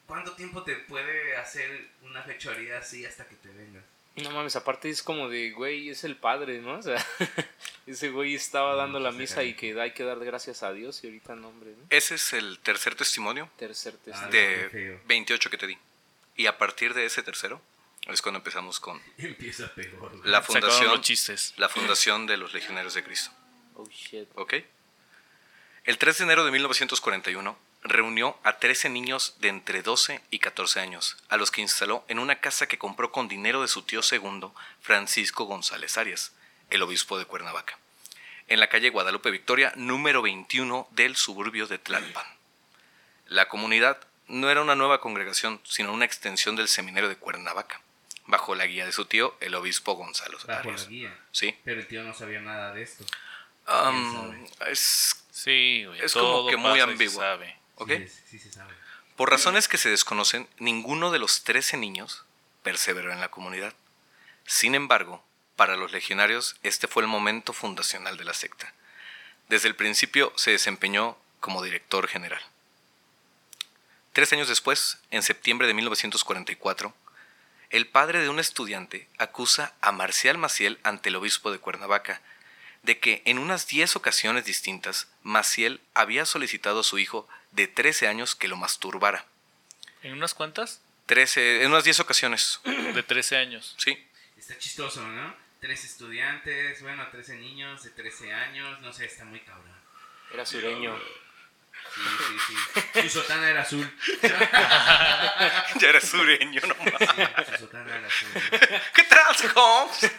[0.05, 3.83] ¿Cuánto tiempo te puede hacer una fechoría así hasta que te vengas?
[4.17, 6.73] No mames, aparte es como de, güey, es el padre, ¿no?
[6.79, 7.03] O sea,
[7.87, 11.03] ese güey estaba dando la se misa y que hay que dar gracias a Dios
[11.03, 11.83] y ahorita no, hombre, ¿no?
[11.89, 14.31] Ese es el tercer testimonio Tercer Ah, testimonio.
[14.31, 14.99] de qué feo.
[15.07, 15.77] 28 que te di.
[16.35, 17.61] Y a partir de ese tercero
[18.07, 20.25] es cuando empezamos con Empieza peor.
[20.25, 21.53] la fundación, los chistes.
[21.57, 23.31] la fundación de los legionarios de Cristo.
[23.75, 24.27] Oh, shit.
[24.35, 24.55] ¿Ok?
[25.83, 30.79] El 3 de enero de 1941 reunió a 13 niños de entre 12 y 14
[30.79, 34.01] años, a los que instaló en una casa que compró con dinero de su tío
[34.01, 36.33] segundo, Francisco González Arias,
[36.69, 37.77] el obispo de Cuernavaca,
[38.47, 42.25] en la calle Guadalupe Victoria, número 21 del suburbio de Tlalpan.
[43.27, 47.81] La comunidad no era una nueva congregación, sino una extensión del seminario de Cuernavaca,
[48.25, 50.87] bajo la guía de su tío, el obispo Gonzalo Bajo la Arias.
[50.89, 51.17] guía.
[51.31, 51.55] Sí.
[51.63, 53.05] Pero el tío no sabía nada de esto.
[54.69, 56.01] Es Sí, güey.
[56.01, 57.21] Es como que muy ambiguo.
[57.21, 57.56] sabe.
[57.77, 57.91] ¿Ok?
[57.91, 58.73] Sí, sí, sí se sabe.
[59.15, 62.23] Por razones que se desconocen, ninguno de los 13 niños
[62.61, 63.73] perseveró en la comunidad.
[64.45, 65.23] Sin embargo,
[65.55, 68.73] para los legionarios este fue el momento fundacional de la secta.
[69.49, 72.41] Desde el principio se desempeñó como director general.
[74.13, 76.93] Tres años después, en septiembre de 1944,
[77.69, 82.21] el padre de un estudiante acusa a Marcial Maciel ante el obispo de Cuernavaca
[82.83, 88.07] de que en unas 10 ocasiones distintas Maciel había solicitado a su hijo de 13
[88.07, 89.25] años que lo masturbara.
[90.03, 90.79] ¿En unas cuantas?
[91.07, 92.61] 13, en unas 10 ocasiones.
[92.63, 93.75] De 13 años.
[93.77, 93.97] Sí.
[94.37, 95.35] Está chistoso, ¿no?
[95.59, 99.75] Tres estudiantes, bueno, 13 niños de 13 años, no sé, está muy cabrón.
[100.31, 100.95] Era sureño.
[101.95, 102.55] Sí, sí,
[102.93, 103.01] sí.
[103.01, 103.91] Su sotana era azul.
[104.21, 108.29] ya era sureño, no Sí, su sotana era azul.
[108.93, 110.11] ¿Qué tal, Holmes?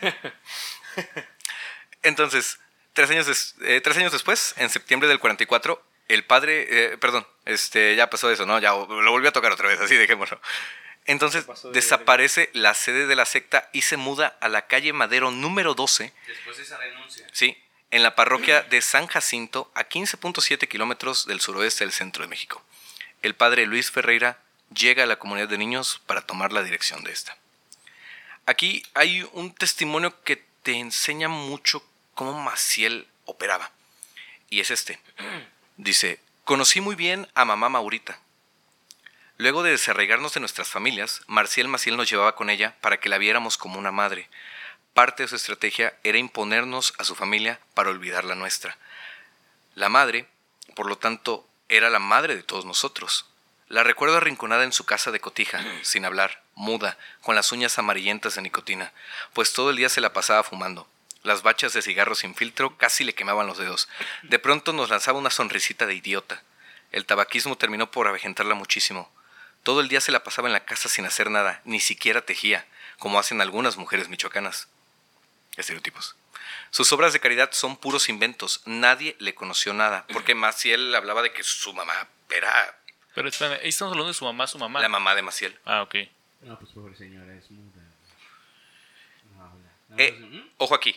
[2.02, 2.58] Entonces,
[2.92, 7.26] tres años, des- eh, tres años después, en septiembre del 44, el padre, eh, perdón,
[7.44, 8.58] este, ya pasó eso, ¿no?
[8.58, 10.40] Ya lo volvió a tocar otra vez, así dejémoslo.
[11.04, 15.30] Entonces, de desaparece la sede de la secta y se muda a la calle Madero
[15.30, 17.26] número 12, Después de esa renuncia.
[17.32, 17.56] ¿sí?
[17.90, 22.62] En la parroquia de San Jacinto, a 15.7 kilómetros del suroeste del centro de México.
[23.22, 24.38] El padre Luis Ferreira
[24.74, 27.36] llega a la comunidad de niños para tomar la dirección de esta.
[28.44, 31.82] Aquí hay un testimonio que te enseña mucho
[32.14, 33.72] cómo Maciel operaba.
[34.50, 34.98] Y es este.
[35.78, 38.18] Dice, conocí muy bien a mamá Maurita.
[39.36, 43.16] Luego de desarraigarnos de nuestras familias, Marcial Maciel nos llevaba con ella para que la
[43.16, 44.28] viéramos como una madre.
[44.92, 48.76] Parte de su estrategia era imponernos a su familia para olvidar la nuestra.
[49.76, 50.26] La madre,
[50.74, 53.26] por lo tanto, era la madre de todos nosotros.
[53.68, 58.34] La recuerdo arrinconada en su casa de cotija, sin hablar, muda, con las uñas amarillentas
[58.34, 58.92] de nicotina,
[59.32, 60.88] pues todo el día se la pasaba fumando.
[61.28, 63.86] Las bachas de cigarro sin filtro casi le quemaban los dedos.
[64.22, 66.42] De pronto nos lanzaba una sonrisita de idiota.
[66.90, 69.12] El tabaquismo terminó por avejentarla muchísimo.
[69.62, 72.66] Todo el día se la pasaba en la casa sin hacer nada, ni siquiera tejía,
[72.98, 74.68] como hacen algunas mujeres michoacanas.
[75.58, 76.16] Estereotipos.
[76.70, 78.62] Sus obras de caridad son puros inventos.
[78.64, 82.74] Nadie le conoció nada, porque Maciel hablaba de que su mamá era
[83.14, 84.80] Pero espérame, ahí estamos hablando de su mamá, su mamá.
[84.80, 85.58] la mamá de Maciel.
[85.66, 85.94] Ah, ok.
[86.40, 87.82] No, pues pobre señora, es muda.
[89.36, 89.68] No habla.
[89.88, 90.96] No, Eh, ojo aquí.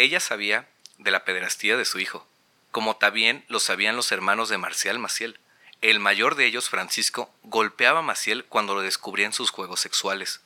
[0.00, 2.26] Ella sabía de la pederastía de su hijo,
[2.70, 5.38] como también lo sabían los hermanos de Marcial Maciel.
[5.82, 10.40] El mayor de ellos, Francisco, golpeaba a Maciel cuando lo descubría en sus juegos sexuales,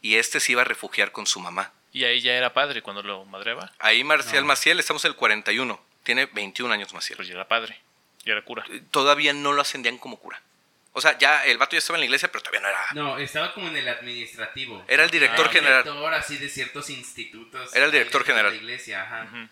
[0.00, 1.72] y este se iba a refugiar con su mamá.
[1.92, 3.72] Y ahí ya era padre cuando lo madreaba.
[3.80, 4.46] Ahí Marcial No.
[4.46, 7.16] Maciel, estamos en el 41, tiene 21 años Maciel.
[7.16, 7.80] Pues ya era padre.
[8.24, 8.64] Ya era cura.
[8.92, 10.40] Todavía no lo ascendían como cura.
[10.92, 12.86] O sea, ya el vato ya estaba en la iglesia, pero todavía no era...
[12.94, 14.84] No, estaba como en el administrativo.
[14.88, 15.82] Era el director Ah, general.
[15.84, 17.74] director así de ciertos institutos.
[17.74, 18.52] Era el director ahí de general.
[18.52, 19.48] La iglesia, ajá.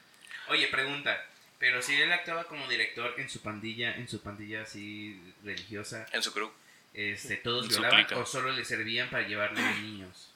[0.49, 1.25] Oye, pregunta.
[1.61, 6.23] Pero si él actuaba como director en su pandilla, en su pandilla así religiosa, En
[6.23, 6.51] su crew.
[6.95, 10.31] este, ¿todos violaban o solo le servían para llevarle de niños?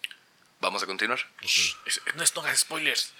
[0.61, 1.19] Vamos a continuar.
[1.41, 1.77] Es-
[2.15, 3.13] No, es- no hagas spoilers.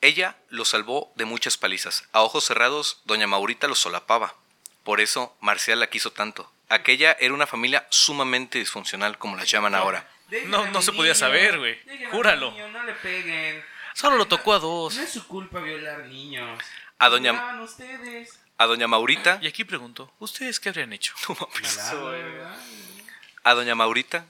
[0.00, 2.08] Ella lo salvó de muchas palizas.
[2.12, 4.34] A ojos cerrados, doña Maurita lo solapaba.
[4.84, 6.50] Por eso Marcial la quiso tanto.
[6.68, 10.08] Aquella era una familia sumamente disfuncional, como la llaman ahora.
[10.46, 11.78] No- no se podía saber, güey.
[12.10, 12.50] Júralo.
[12.52, 13.62] niño, no le peguen.
[13.94, 14.96] Solo lo tocó a dos.
[14.96, 16.62] No es su culpa violar niños.
[16.98, 18.38] A doña- ustedes.
[18.58, 21.14] A doña Maurita, Y aquí pregunto, ¿ustedes qué habrían hecho?
[23.44, 24.24] a doña Maurita,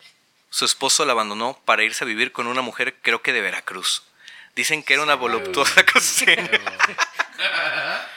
[0.50, 4.02] su esposo la abandonó para irse a vivir con una mujer, creo que de Veracruz.
[4.56, 6.48] Dicen que era una voluptuosa cocina.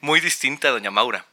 [0.00, 1.24] muy distinta a doña Maura.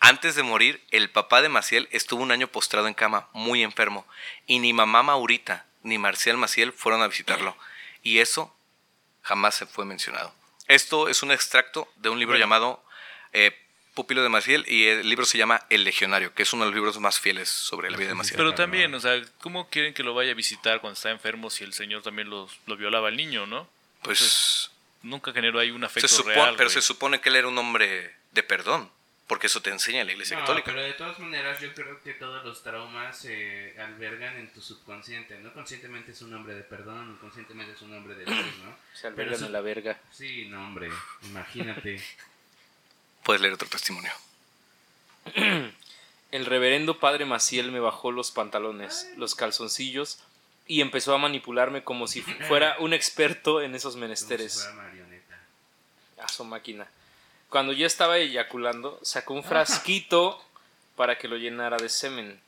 [0.00, 4.06] Antes de morir, el papá de Maciel estuvo un año postrado en cama, muy enfermo,
[4.46, 7.56] y ni mamá Maurita ni Marcial Maciel fueron a visitarlo.
[8.02, 8.54] Y eso
[9.22, 10.32] jamás se fue mencionado.
[10.66, 12.44] Esto es un extracto de un libro Bueno.
[12.44, 12.84] llamado
[13.32, 13.56] eh,
[13.94, 16.74] Pupilo de Maciel y el libro se llama El Legionario, que es uno de los
[16.76, 18.36] libros más fieles sobre la vida de Maciel.
[18.36, 21.64] Pero también, o sea, ¿cómo quieren que lo vaya a visitar cuando está enfermo si
[21.64, 23.68] el señor también los, lo violaba al niño, no?
[24.02, 24.70] Pues
[25.02, 26.54] Nunca generó ahí un se afecto supone, real.
[26.56, 28.90] pero se supone que él era un hombre de perdón,
[29.28, 30.72] porque eso te enseña la Iglesia No, Católica.
[30.72, 35.38] pero de todas maneras yo creo que todos los traumas se albergan en tu subconsciente,
[35.38, 35.52] ¿no?
[35.52, 38.74] Conscientemente es un hombre de perdón, inconscientemente es un hombre de luz, ¿no?
[38.94, 40.00] Se albergan en la verga.
[40.10, 40.90] Sí, no, hombre,
[41.22, 42.02] imagínate.
[43.22, 44.10] Puedes leer otro testimonio.
[46.30, 50.18] El reverendo padre Maciel me bajó los pantalones, los calzoncillos
[50.66, 54.54] y empezó a manipularme como si fu- fuera un experto en esos Como si menesteres.
[54.54, 55.38] fuera marioneta.
[56.22, 56.86] A su máquina.
[57.48, 60.42] Cuando yo estaba eyaculando, sacó un frasquito
[60.96, 62.40] para que lo llenara de semen.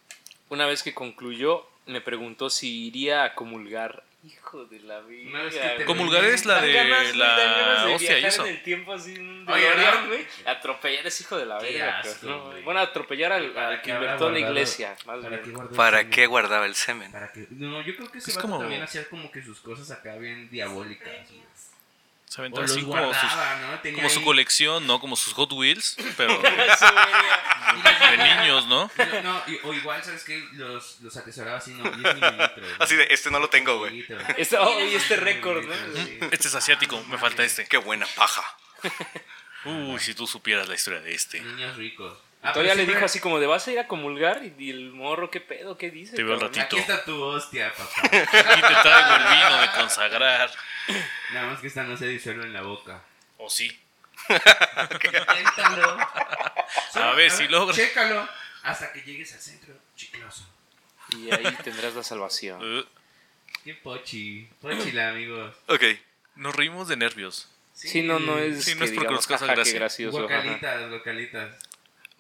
[0.51, 4.05] Una vez que concluyó, me preguntó si iría a comulgar.
[4.23, 5.31] Hijo de la vida.
[5.31, 8.45] Una vez que te Comulgar es la de ganas, la de hostia y eso.
[8.45, 10.09] en el tiempo así, Oye, DeLorean, ¿no?
[10.09, 10.27] güey.
[10.45, 12.01] Atropellar es hijo de la verga.
[12.01, 14.91] asco, no, bueno, atropellar al, ¿Para al que habrá inventó la iglesia.
[15.07, 15.43] más ¿Para bien.
[15.43, 17.11] qué ¿Para qué guardaba el semen?
[17.11, 17.47] Para que...
[17.49, 20.51] No, yo creo que Es vato como- también hacía como que sus cosas acá bien
[20.51, 21.09] diabólicas.
[21.31, 21.41] güey.
[22.31, 23.81] Se así como sus, guardaba, ¿no?
[23.81, 25.01] Tenía como su colección, ¿no?
[25.01, 28.89] Como sus Hot Wheels, pero de niños, ¿no?
[28.97, 30.41] No, no, y- o igual, ¿sabes qué?
[30.53, 32.79] Los, los atesoraba así, no, 10 mililitros.
[32.79, 32.85] ¿no?
[32.85, 34.07] Así de, este no lo tengo, güey.
[34.37, 35.65] Este, oh, y este récord.
[36.31, 37.67] Este es asiático, me falta este.
[37.67, 38.45] Qué buena paja.
[39.65, 41.41] Uy, si tú supieras la historia de este.
[41.41, 42.17] Niños ricos.
[42.43, 44.71] Ah, Todavía pero le dijo así como de vas a ir a comulgar y, y
[44.71, 45.77] el morro, ¿qué pedo?
[45.77, 46.17] ¿Qué dice?
[46.17, 46.63] Te veo al ratito.
[46.65, 48.01] Aquí está tu hostia, papá.
[48.03, 50.51] Aquí te traigo el vino de consagrar.
[51.35, 53.03] Nada más que esta no se disuelve en la boca.
[53.37, 53.79] O sí.
[54.31, 55.99] Inténtalo.
[56.95, 57.77] A ver si logras.
[57.77, 58.27] Chécalo.
[58.63, 60.47] Hasta que llegues al centro chicloso.
[61.17, 62.63] Y ahí tendrás la salvación.
[62.79, 62.85] Uh,
[63.65, 64.49] Qué pochi.
[64.61, 65.55] Pochila, amigos.
[65.67, 65.83] Ok.
[66.37, 67.49] nos reímos de nervios.
[67.75, 69.79] Sí, no, no es, Sí, no que es porque nos causa "Ajá, qué gracia".
[69.79, 70.29] gracioso.
[70.29, 70.59] ajá.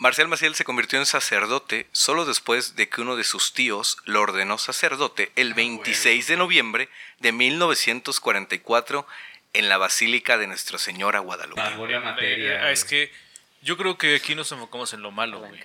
[0.00, 4.22] Marcial Maciel se convirtió en sacerdote solo después de que uno de sus tíos lo
[4.22, 9.06] ordenó sacerdote el 26 de noviembre de 1944
[9.52, 11.60] en la Basílica de Nuestra Señora Guadalupe.
[11.60, 12.64] La materia.
[12.64, 13.12] Ah, es que
[13.60, 15.60] yo creo que aquí nos enfocamos en lo malo, güey.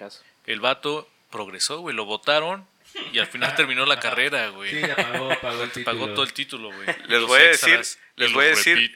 [0.45, 2.67] El vato progresó, güey, lo votaron
[3.13, 4.69] y al final terminó la carrera, güey.
[4.69, 5.85] Sí, ya pagó, pagó el título.
[5.85, 6.87] Pagó todo el título, güey.
[7.07, 8.95] Les voy a decir- les voy a decir-.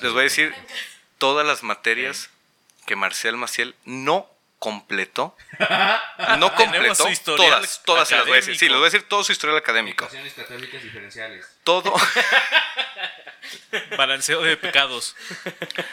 [0.00, 0.54] Les voy a decir
[1.18, 2.30] todas las materias
[2.86, 4.26] que Marcial Maciel no
[4.62, 5.36] completó.
[6.38, 7.04] No Tenemos completó.
[7.04, 8.56] su historial Todas, todas se las voy a decir.
[8.56, 10.08] Sí, les voy a decir todo su historial académico.
[10.36, 11.46] Católicas diferenciales.
[11.64, 11.92] Todo.
[13.96, 15.16] Balanceo de pecados.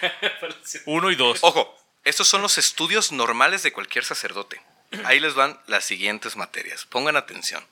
[0.85, 1.39] Uno y dos.
[1.41, 4.61] Ojo, estos son los estudios normales de cualquier sacerdote.
[5.03, 6.85] Ahí les van las siguientes materias.
[6.85, 7.65] Pongan atención.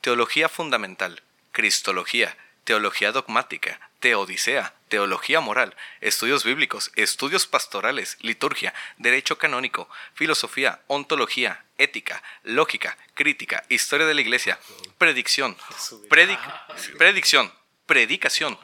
[0.00, 9.88] Teología fundamental, Cristología, Teología dogmática, Teodicea, Teología moral, Estudios bíblicos, Estudios pastorales, Liturgia, Derecho canónico,
[10.14, 14.58] Filosofía, Ontología, Ética, Lógica, Crítica, Historia de la Iglesia,
[14.98, 15.56] Predicción,
[16.10, 17.52] predic- Predicción,
[17.86, 18.58] Predicación,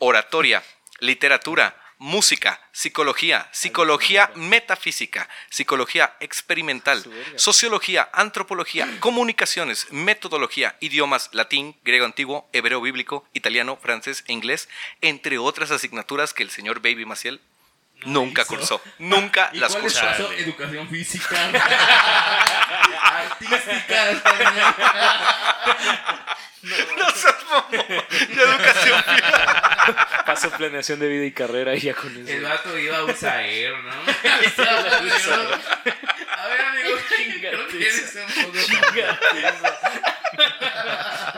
[0.00, 0.62] Oratoria,
[0.98, 7.04] Literatura, música, psicología, psicología metafísica, psicología experimental,
[7.36, 14.70] sociología, antropología, comunicaciones, metodología, idiomas, latín, griego antiguo, hebreo bíblico, italiano, francés e inglés,
[15.02, 17.38] entre otras asignaturas que el señor Baby Maciel
[18.06, 18.48] nunca hizo.
[18.48, 18.82] cursó.
[18.98, 20.06] Nunca ¿Y las cursó.
[20.32, 21.36] Educación física.
[23.02, 24.22] Artística.
[26.62, 27.64] No seas mamón.
[27.72, 29.02] Y educación
[30.26, 32.30] Pasó planeación de vida y carrera y ya con eso.
[32.30, 33.90] El vato iba a USAER, ¿no?
[36.30, 36.98] a ver, amigo,
[37.40, 38.58] creo que eres un poco.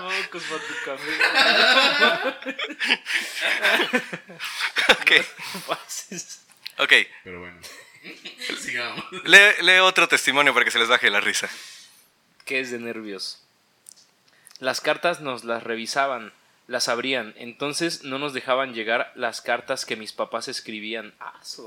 [0.02, 1.12] Mocos pa' tu café.
[4.88, 5.10] Ok,
[5.68, 6.40] Pases.
[6.78, 6.92] ok.
[7.24, 7.60] Pero bueno.
[8.60, 9.04] Sigamos.
[9.24, 11.48] Lee, lee otro testimonio para que se les baje la risa.
[12.44, 13.42] ¿Qué es de nervios?
[14.58, 16.32] Las cartas nos las revisaban,
[16.66, 21.14] las abrían, entonces no nos dejaban llegar las cartas que mis papás escribían.
[21.20, 21.64] Ah, eso.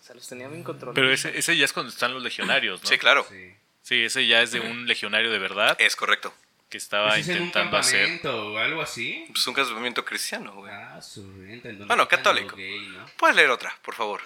[0.00, 0.94] O sea, los tenía bien controlados.
[0.94, 2.88] Pero ese, ese ya es cuando están los legionarios, ¿no?
[2.88, 3.26] Sí, claro.
[3.28, 3.54] Sí.
[3.82, 6.34] Sí, ese ya es de un legionario de verdad Es correcto.
[6.68, 8.06] que estaba Pues es en un intentando hacer.
[8.06, 9.26] campamento o algo así.
[9.34, 10.72] Es un casamiento cristiano, güey.
[10.72, 11.70] Ah, su renta.
[11.86, 12.50] Bueno, católico.
[12.50, 13.06] lo gay, ¿no?
[13.16, 14.20] Puedes leer otra, por favor.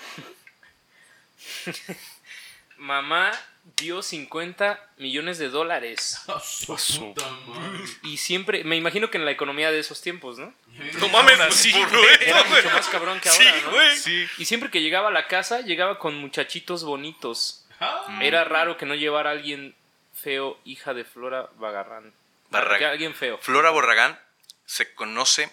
[2.79, 3.31] Mamá
[3.77, 6.21] dio 50 millones de dólares.
[6.43, 7.85] Su Su- puta madre.
[8.05, 10.53] Y siempre, me imagino que en la economía de esos tiempos, ¿no?
[10.99, 13.71] No mames, Era mucho más cabrón que Sí, ahora, ¿no?
[13.73, 13.97] güey.
[13.97, 14.27] Sí.
[14.39, 17.65] Y siempre que llegaba a la casa, llegaba con muchachitos bonitos.
[17.81, 19.75] Ah, Era raro que no llevara a alguien
[20.15, 22.13] feo, hija de Flora Bagarrán.
[22.51, 23.39] Barra- Que alguien feo.
[23.39, 24.19] Flora Borragán
[24.67, 25.51] se conoce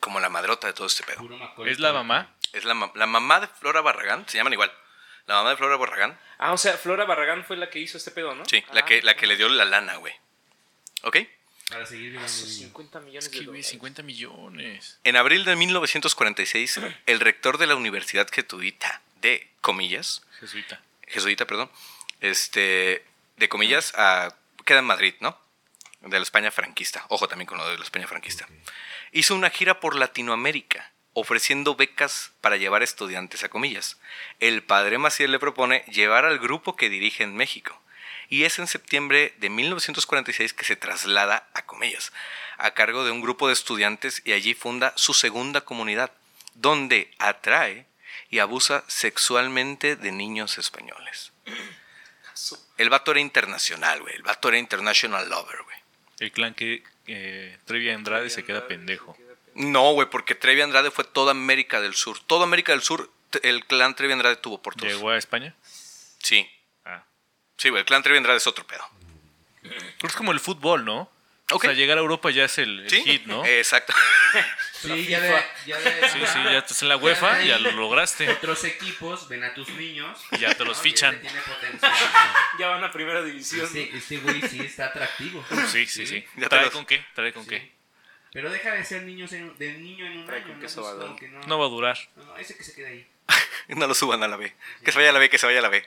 [0.00, 1.22] como la madrota de todo este pedo.
[1.66, 2.34] ¿Es la mamá?
[2.52, 4.72] Es la, ma- la mamá de Flora Barragán, se llaman igual.
[5.26, 8.10] La mamá de Flora Barragán, Ah, o sea, Flora Barragán fue la que hizo este
[8.10, 8.44] pedo, ¿no?
[8.46, 10.12] sí, la Ah, que, la que le dio la lana, güey.
[11.02, 11.18] ¿Ok?
[11.68, 12.66] Para seguir viviendo esos niño.
[12.68, 13.66] 50 millones Es de que, dólares.
[13.68, 14.98] 50 millones.
[15.04, 20.80] En abril de 1946, el rector de la Universidad Jesuita de comillas, Jesuita.
[21.06, 21.70] jesuita, perdón,
[22.20, 23.04] este,
[23.36, 25.38] de comillas, a- queda en Madrid, ¿no?
[26.00, 27.04] De la España franquista.
[27.08, 28.48] Ojo también con lo de la España franquista.
[29.12, 33.98] Hizo una gira por Latinoamérica, ofreciendo becas para llevar estudiantes a comillas.
[34.40, 37.80] El padre Maciel le propone llevar al grupo que dirige en México.
[38.28, 42.12] Y es en septiembre de 1946 que se traslada a comillas,
[42.56, 46.12] a cargo de un grupo de estudiantes y allí funda su segunda comunidad,
[46.54, 47.86] donde atrae
[48.30, 51.32] y abusa sexualmente de niños españoles.
[52.78, 54.14] El vato era internacional, güey.
[54.14, 55.76] El vato era international lover, güey.
[56.18, 57.58] El clan que eh,
[57.94, 59.16] Andrade se queda pendejo.
[59.54, 62.18] No, güey, porque Trevi Andrade fue toda América del Sur.
[62.20, 63.10] Toda América del Sur,
[63.42, 64.92] el clan Trevi Andrade tuvo por todos.
[64.92, 65.54] ¿Llegó a España?
[66.22, 66.48] Sí.
[66.84, 67.04] Ah.
[67.56, 68.84] Sí, güey, el clan Trevi Andrade es otro pedo.
[69.62, 71.10] Pero es como el fútbol, ¿no?
[71.50, 71.64] Ok.
[71.64, 73.02] O sea, llegar a Europa ya es el, el ¿Sí?
[73.02, 73.44] hit, ¿no?
[73.44, 73.92] Exacto.
[74.82, 78.28] Sí, ya de, ya de- Sí, sí, ya estás en la UEFA, ya lo lograste.
[78.28, 80.18] Otros equipos ven a tus niños.
[80.32, 80.82] Y ya te los ¿no?
[80.82, 81.12] fichan.
[81.14, 81.92] Y este tiene potencial.
[82.58, 83.64] Ya van a primera división.
[83.64, 85.44] Este este güey sí está atractivo.
[85.70, 86.24] Sí, sí, sí.
[86.36, 87.04] Ya ¿Trae los- con qué?
[87.14, 87.70] ¿Trae con qué?
[88.32, 90.44] Pero deja de ser niños en, de niño en un año.
[90.44, 90.60] con
[91.48, 91.58] ¿no?
[91.58, 91.98] va a durar.
[92.16, 93.06] no, no, ese que se quede ahí.
[93.68, 94.52] No lo suban a la B.
[94.84, 95.82] Que se vaya a la B, que se vaya a la B.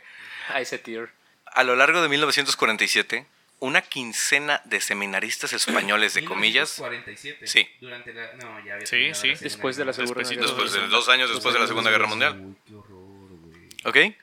[0.50, 1.10] A ese tier.
[1.46, 3.26] A lo largo de 1947,
[3.60, 7.48] una quincena de seminaristas españoles de comillas, 47.
[7.48, 7.68] Sí.
[7.82, 8.34] Durante la.
[8.34, 9.30] No, ya había Sí, sí.
[9.34, 11.00] la Después de la Segunda Después- Guerra después de Mundial.
[11.00, 13.68] dos años después de la Segunda Guerra Mundial, Uy, qué horror, güey.
[13.84, 14.16] ¿ok?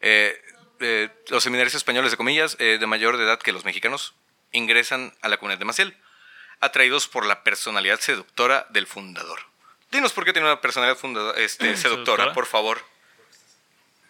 [0.00, 0.42] Eh,
[0.80, 4.14] eh, los seminaristas españoles de comillas, eh, de mayor de edad que los mexicanos,
[4.52, 5.96] ingresan a la comunidad de Maciel,
[6.60, 9.40] atraídos por la personalidad seductora del fundador.
[9.90, 10.96] Dinos por qué tiene una personalidad
[11.38, 12.32] este, seductora, ¿Seductora?
[12.32, 12.82] por favor.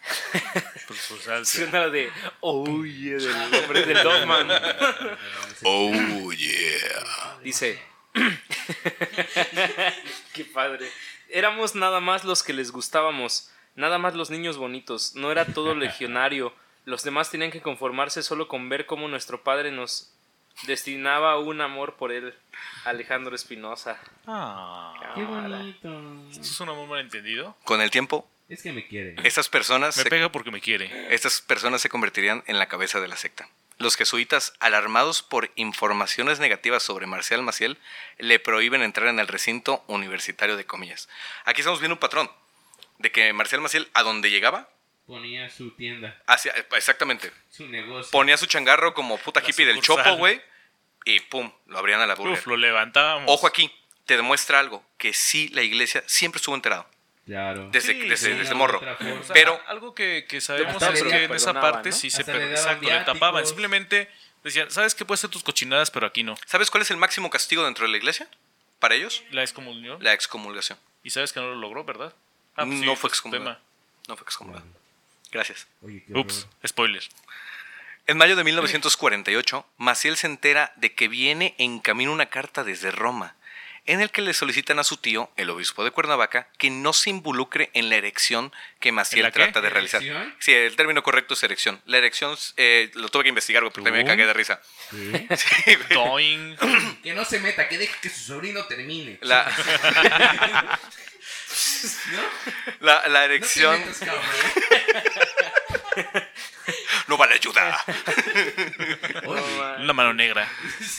[0.89, 1.59] Por su salsa.
[1.59, 2.11] Suena de.
[2.41, 4.49] Oh, yeah, del hombre del Dogman.
[5.65, 7.39] Oh, yeah.
[7.43, 7.81] Dice.
[10.33, 10.91] Qué padre.
[11.29, 13.51] Éramos nada más los que les gustábamos.
[13.77, 15.15] Nada más los niños bonitos.
[15.15, 16.53] No era todo legionario.
[16.85, 20.12] Los demás tenían que conformarse solo con ver cómo nuestro padre nos
[20.67, 22.35] destinaba un amor por él.
[22.85, 23.99] Alejandro Espinosa.
[24.27, 26.29] Ah, Qué bonito.
[26.31, 27.57] ¿Esto es un amor malentendido?
[27.65, 29.15] Con el tiempo, Es que me quiere.
[29.25, 31.15] estas personas Me se pega porque me quiere.
[31.15, 33.49] Estas personas se convertirían en la cabeza de la secta.
[33.79, 37.79] Los jesuitas, alarmados por informaciones negativas sobre Marcial Maciel,
[38.19, 41.09] le prohíben entrar en el recinto universitario de comillas.
[41.45, 42.31] Aquí estamos viendo un patrón
[42.99, 44.69] de que Marcial Maciel, a donde llegaba,
[45.07, 48.11] Ponía su tienda, hacia, exactamente, su negocio.
[48.13, 50.41] ponía su changarro como puta La hippie del chopo, güey,
[51.05, 52.39] y pum, lo abrían a la burger.
[52.39, 53.25] Uf, lo levantábamos.
[53.29, 53.71] Ojo aquí,
[54.07, 56.87] te demuestra algo, que sí, la iglesia siempre estuvo enterado.
[57.27, 57.69] Claro.
[57.71, 58.79] Desde, Sí, desde, sí, desde de morro.
[58.79, 61.95] O sea, Pero- algo que, que sabemos es que en esa parte ¿no?
[61.95, 63.47] sí se, exacto, le tapaban.
[63.47, 64.09] Simplemente
[64.43, 66.37] decían, ¿sabes qué puedes hacer tus cochinadas, pero aquí no?
[66.47, 68.29] ¿Sabes cuál es el máximo castigo dentro de la iglesia?
[68.81, 70.03] Para ellos, La excomunión.
[70.03, 70.79] la excomulgación.
[71.05, 72.13] Y sabes que no lo logró, ¿verdad?
[72.57, 73.45] Ah, pues sí, no fue es tu excomulgado.
[73.57, 73.61] tema.
[74.09, 74.67] No fue excomulgado.
[75.33, 75.67] Gracias.
[75.81, 76.69] Oye, Ups, horror.
[76.69, 77.03] spoiler.
[78.07, 82.91] En mayo de 1948, Maciel se entera de que viene en camino una carta desde
[82.91, 83.37] Roma,
[83.85, 87.11] en el que le solicitan a su tío, el obispo de Cuernavaca, que no se
[87.11, 89.33] involucre en la erección que ¿En Maciel qué?
[89.33, 90.03] trata de realizar.
[90.03, 90.35] ¿Erección?
[90.39, 91.81] Sí, el término correcto es erección.
[91.87, 94.61] La erección eh, lo tuve que investigar porque también me cagué de risa.
[94.91, 95.13] Sí.
[97.03, 99.19] Que no se meta, que deje que su sobrino termine.
[99.23, 99.51] la,
[102.13, 102.23] ¿No?
[102.81, 104.01] la, la No te erección metas,
[107.09, 107.85] no vale ayuda.
[109.27, 109.43] Oye,
[109.83, 110.49] Una mano negra.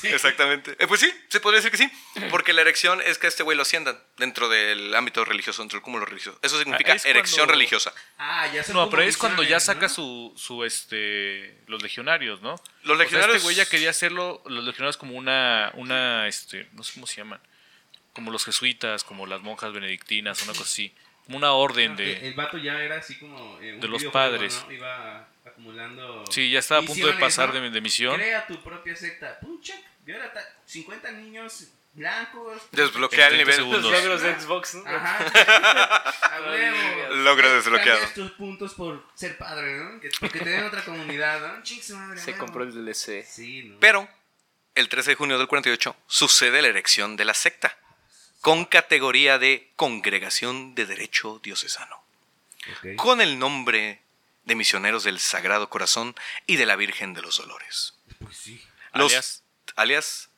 [0.04, 0.76] Exactamente.
[0.80, 1.90] Eh, pues sí, se podría decir que sí.
[2.30, 5.78] Porque la erección es que a este güey lo asciendan dentro del ámbito religioso, dentro
[5.78, 6.38] del cúmulo religioso.
[6.42, 7.94] Eso significa Ah, es erección cuando- religiosa.
[8.18, 9.90] Ah, ya son No, pero es cuando ya saca ¿no?
[9.90, 12.52] su, su, este, los legionarios, ¿no?
[12.84, 13.36] Los O sea, legionarios.
[13.38, 17.18] este güey ya quería hacerlo, los legionarios como una, una, este, no sé cómo se
[17.18, 17.40] llaman,
[18.14, 20.96] como los jesuitas, como las monjas benedictinas, una cosa así,
[21.26, 23.60] como una orden de, El vato ya era así como.
[23.62, 24.64] eh, un de los padres.
[24.68, 24.72] ¿no?
[24.74, 26.24] Iba acumulando.
[26.32, 27.60] sí, ya estaba a punto de pasar ¿no?
[27.62, 28.16] de, de misión.
[28.16, 29.40] Crea tu propia secta.
[29.40, 29.78] Pum, check.
[30.06, 32.62] Y ahora ta- 50 niños blancos.
[32.72, 33.72] Desbloquear el En 30 nivel.
[33.82, 34.04] Los segundos.
[34.04, 34.84] logros de Xbox, ¿no?
[34.90, 35.18] Ajá.
[36.36, 37.14] A huevo.
[37.16, 38.06] Logro desbloqueado.
[38.14, 40.00] Tus puntos por ser padre, ¿no?
[40.02, 41.64] Que- porque te den otra comunidad, ¿no?
[41.64, 42.20] Ching su madre.
[42.20, 42.46] Se huevo.
[42.46, 43.24] compró el DLC.
[43.26, 43.78] Sí, ¿no?
[43.80, 44.08] Pero,
[44.76, 47.78] el 13 de junio del 48, sucede la erección de la secta,
[48.44, 52.04] con categoría de Congregación de Derecho Diocesano,
[52.98, 54.02] con el nombre
[54.44, 56.14] de Misioneros del Sagrado Corazón
[56.46, 57.94] y de la Virgen de los Dolores.
[58.20, 58.62] Pues sí.
[58.94, 59.44] Los, Alias,
[59.78, 60.30] alias,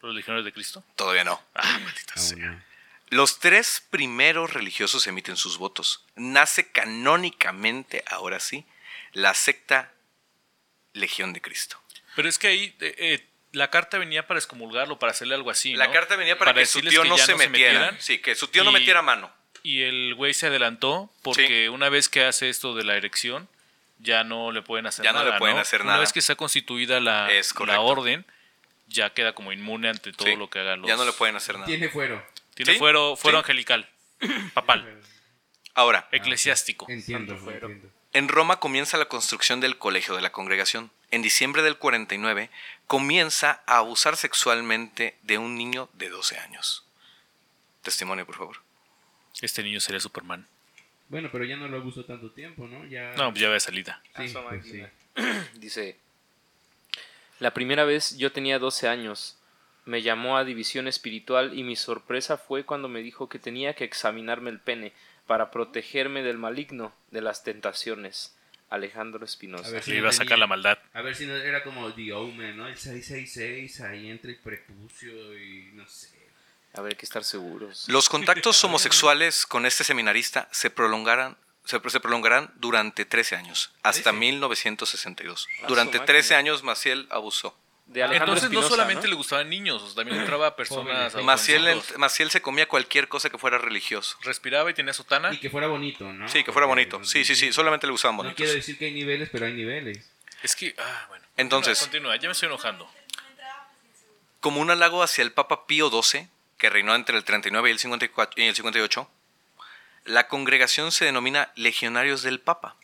[0.00, 0.82] los legionarios de Cristo.
[0.96, 1.42] todavía no.
[1.54, 2.38] Ah, maldita sea.
[2.38, 2.62] no.
[3.10, 6.06] Los tres primeros religiosos emiten sus votos.
[6.14, 8.64] Nace canónicamente, ahora sí,
[9.12, 9.92] la secta
[10.94, 11.78] Legión de Cristo.
[12.14, 13.26] Pero es que ahí eh, eh,
[13.56, 15.92] la carta venía para excomulgarlo, para hacerle algo así, La ¿no?
[15.92, 17.96] carta venía para, que su tío que no ya se metiera.
[17.98, 19.32] sí, que su tío no Y- metiera mano.
[19.62, 23.48] Y el güey se adelantó porque una vez que hace esto de la erección,
[23.98, 25.32] ya no le pueden hacer Ya no nada.
[25.32, 26.00] le pueden hacer Una nada.
[26.00, 28.24] vez que está constituida la, Es la orden,
[28.88, 30.88] ya queda como inmune ante todo Sí, lo que hagan los.
[30.88, 31.66] Ya no le pueden hacer nada.
[31.66, 32.24] Tiene fuero.
[32.54, 33.40] Tiene Sí, fuero, fuero sí.
[33.42, 33.88] angelical,
[34.54, 35.00] papal,
[35.74, 36.86] Ahora, eclesiástico.
[36.88, 37.88] Entiendo, entiendo.
[38.12, 40.90] en Roma comienza la construcción del colegio de la congregación.
[41.10, 42.50] En diciembre del 49
[42.86, 46.84] comienza a abusar sexualmente de un niño de 12 años.
[47.82, 48.56] Testimonio, por favor.
[49.40, 50.46] Este niño sería Superman.
[51.08, 52.84] Bueno, pero ya no lo abusó tanto tiempo, ¿no?
[52.86, 53.14] Ya.
[53.16, 54.02] No, pues ya ve salida.
[54.16, 54.82] Sí, pues sí.
[55.54, 55.96] Dice,
[57.38, 59.38] la primera vez yo tenía 12 años.
[59.84, 63.84] Me llamó a división espiritual y mi sorpresa fue cuando me dijo que tenía que
[63.84, 64.92] examinarme el pene
[65.28, 68.35] para protegerme del maligno, de las tentaciones.
[68.68, 69.68] Alejandro Espinosa.
[69.68, 70.78] A ver si Le iba a sacar la maldad.
[70.92, 72.66] A ver si no era como The Omen, ¿no?
[72.66, 76.16] El 666, ahí entre el prepucio y no sé.
[76.74, 77.88] A ver, hay que estar seguros.
[77.88, 84.02] Los contactos homosexuales con este seminarista se prolongarán, se, se prolongarán durante 13 años, hasta
[84.10, 84.18] ¿Trece?
[84.18, 85.48] 1962.
[85.62, 86.38] Ah, Durante su 13 máquina.
[86.38, 87.56] años Maciel abusó.
[87.96, 89.08] De Alejandro Entonces no solamente ¿no?
[89.08, 91.14] le gustaban niños, o sea, también entraba a personas.
[91.14, 91.96] Jóvenes.
[91.96, 94.18] Maciel, se comía cualquier cosa que fuera religioso.
[94.20, 95.32] respiraba y tenía sotana.
[95.32, 96.28] Y que fuera bonito, ¿no?
[96.28, 97.02] Sí, que fuera bonito.
[97.06, 98.36] Sí, sí, sí, solamente le gustaban No bonitos.
[98.36, 100.10] quiero decir que hay niveles, pero hay niveles.
[100.42, 101.24] Es que, ah, bueno.
[101.38, 102.86] Entonces- Continúa, continúa, ya me estoy enojando.
[104.40, 106.28] Como un halago hacia el Papa Pío XII,
[106.58, 109.10] que reinó entre el 39 y el, 54 y el 58,
[110.04, 112.76] la congregación se denomina Legionarios del Papa.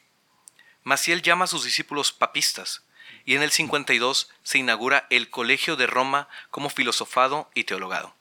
[0.85, 2.83] Maciel llama a sus discípulos papistas,
[3.25, 8.15] y en el 52 se inaugura el Colegio de Roma como filosofado y teologado.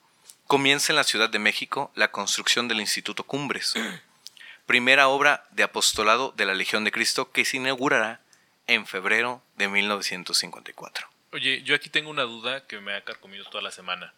[0.48, 3.74] Comienza en la Ciudad de México la construcción del Instituto Cumbres,
[4.66, 8.22] primera obra de apostolado de la Legión de Cristo que se inaugurará
[8.68, 11.08] en febrero de 1954.
[11.34, 14.14] Oye, yo aquí tengo una duda que me ha carcomido toda la semana.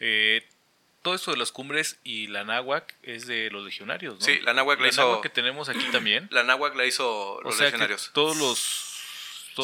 [0.00, 0.46] Eh,
[1.02, 4.20] todo esto de las cumbres y la náhuac es de los legionarios, ¿no?
[4.24, 6.28] Sí, la náhuac la la hizo- que tenemos aquí también.
[6.32, 8.08] La náhuac la hizo o los sea legionarios.
[8.08, 8.87] que todos los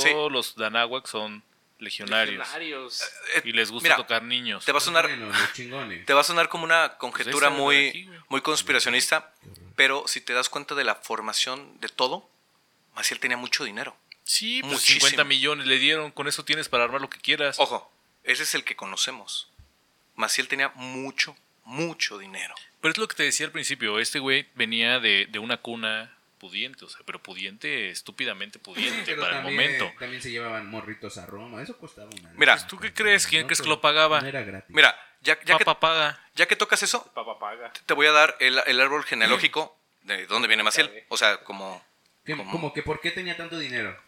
[0.01, 0.33] todos Sí.
[0.33, 1.43] los danáhuac son
[1.79, 3.03] legionarios, Legionarios.
[3.37, 4.65] Eh, y les gusta mira, tocar niños.
[4.65, 5.33] Te va a sonar, Bueno,
[6.07, 9.33] te va a sonar como una conjetura de muy, aquí, muy conspiracionista,
[9.77, 12.29] pero si te das cuenta de la formación de todo,
[12.95, 13.97] Maciel tenía mucho dinero.
[14.23, 15.01] Sí, pues Muchísimo.
[15.09, 17.59] 50 millones le dieron, con eso tienes para armar lo que quieras.
[17.59, 17.93] Ojo,
[18.23, 19.49] ese es el que conocemos.
[20.15, 22.55] Maciel tenía mucho, mucho dinero.
[22.81, 26.17] Pero es lo que te decía al principio, este güey venía de, de una cuna
[26.49, 29.99] pudiente, o sea, pero pudiente, estúpidamente pudiente Pero para también, el momento.
[29.99, 31.63] También se llevaban morritos a Roma.
[31.63, 32.31] Eso costaba una.
[32.35, 32.57] Mira.
[32.57, 32.67] lana.
[32.67, 33.27] ¿Tú qué crees?
[33.27, 34.21] ¿Quién No, crees que lo pagaba?
[34.21, 34.69] No era gratis.
[34.75, 36.21] Mira, ya, ya, que, Papá paga.
[36.35, 37.73] ya que tocas eso, Papá paga.
[37.87, 40.93] te voy a dar el, el árbol genealógico de dónde viene Maciel.
[41.09, 41.83] O sea, como...
[42.27, 42.51] ¿Qué- ¿Cómo?
[42.53, 43.99] como que por qué tenía tanto dinero?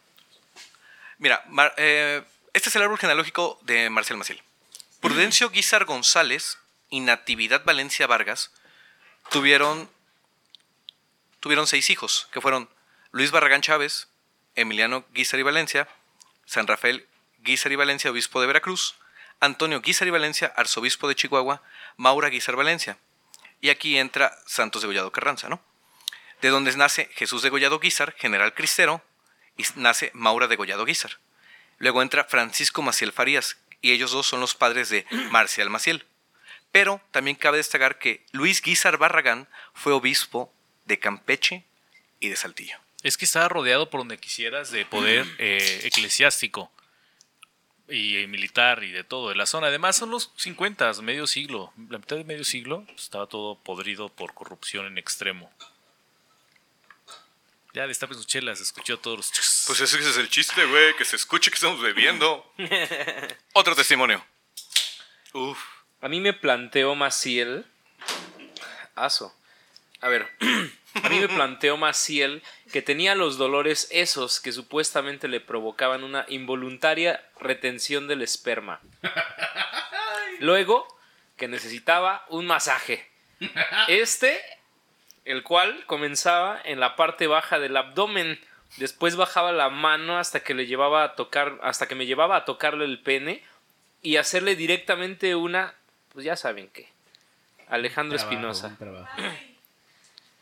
[1.18, 2.22] Mira, Mar- eh,
[2.53, 4.43] este es el árbol genealógico de Marcial Maciel.
[5.01, 6.59] Prudencio Guizar González
[6.91, 8.53] y Natividad Valencia Vargas
[9.30, 9.89] tuvieron,
[11.41, 12.68] tuvieron seis hijos, que fueron
[13.11, 14.09] Luis Barragán Chávez,
[14.55, 15.89] Emiliano Guizar y Valencia,
[16.45, 17.07] San Rafael
[17.39, 18.97] Guizar y Valencia, obispo de Veracruz,
[19.41, 21.62] Antonio Guizar y Valencia, arzobispo de Chihuahua,
[21.97, 22.99] Maura Guizar Valencia.
[23.61, 25.62] Y aquí entra Santos de Gollado Carranza, ¿no?
[26.41, 29.03] De donde nace Jesús de Gollado Guizar, general cristero,
[29.57, 31.18] y nace Maura de Gollado Guizar.
[31.78, 36.07] Luego entra Francisco Maciel Farías, y ellos dos son los padres de Marcial Maciel.
[36.72, 40.53] Pero también cabe destacar que Luis Guizar Barragán fue obispo
[40.87, 41.64] de Campeche
[42.20, 42.78] y de Saltillo.
[43.03, 46.72] Es que estaba rodeado por donde quisieras de poder eh, eclesiástico
[47.89, 49.68] y eh, militar y de todo de la zona.
[49.68, 54.09] Además son los 50, medio siglo, la mitad de medio siglo, pues, estaba todo podrido
[54.09, 55.53] por corrupción en extremo.
[57.74, 59.32] Ya destapen sus chelas, escuchó todos los...
[59.32, 59.64] chus.
[59.66, 62.51] Pues ese es el chiste, güey, que se escuche que estamos bebiendo.
[63.53, 64.24] Otro testimonio.
[65.34, 65.59] Uf.
[66.01, 67.66] A mí me planteó Maciel.
[68.95, 69.37] Aso.
[70.01, 70.28] A ver.
[71.03, 72.42] A mí me planteó Maciel
[72.72, 78.80] que tenía los dolores esos que supuestamente le provocaban una involuntaria retención del esperma.
[80.40, 80.88] Luego,
[81.36, 83.11] que necesitaba un masaje.
[83.88, 84.40] Este,
[85.24, 88.40] el cual comenzaba en la parte baja del abdomen.
[88.78, 92.44] Después bajaba la mano hasta que le llevaba a tocar, hasta que me llevaba a
[92.44, 93.42] tocarle el pene
[94.03, 95.74] y hacerle directamente una,
[96.12, 96.88] pues ya saben qué.
[97.68, 98.76] Alejandro Trabajo, Espinosa.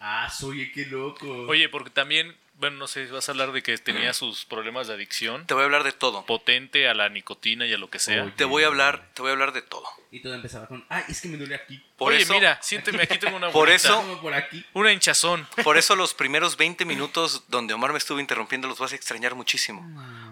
[0.06, 1.26] Ah, oye, qué loco.
[1.48, 4.92] Oye, porque también, bueno, no sé, vas a hablar de que tenía sus problemas de
[4.92, 6.26] adicción Te voy a hablar de todo.
[6.26, 8.24] potente a la nicotina y a lo que sea.
[8.24, 8.32] Oye.
[8.36, 9.86] Te voy a hablar, te voy a hablar de todo.
[10.10, 11.82] Y todo empezaba con, ay, es que me duele aquí.
[11.96, 13.76] Por Oye, eso, mira, siénteme, aquí tengo una Por bolita.
[13.88, 14.62] eso- por aquí.
[14.74, 15.48] Una hinchazón.
[15.64, 19.34] por eso los primeros 20 minutos donde Omar me estuvo interrumpiendo los vas a extrañar
[19.34, 19.82] muchísimo.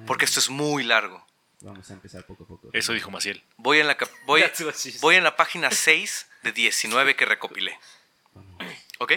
[0.06, 1.26] Porque esto es muy largo.
[1.62, 2.68] Vamos a empezar poco a poco.
[2.74, 3.42] Eso dijo Maciel.
[3.56, 3.96] Voy en la,
[4.26, 4.44] voy,
[5.00, 7.78] voy en la página 6 de 19 que recopilé.
[8.98, 9.12] ¿Ok?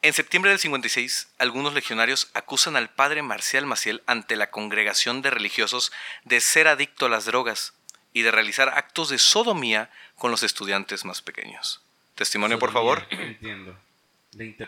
[0.00, 5.30] En septiembre del 56, algunos legionarios acusan al padre Marcial Maciel ante la congregación de
[5.30, 5.90] religiosos
[6.24, 7.74] de ser adicto a las drogas
[8.12, 11.82] y de realizar actos de sodomía con los estudiantes más pequeños.
[12.14, 13.06] Testimonio, por favor.
[13.10, 13.76] Entiendo.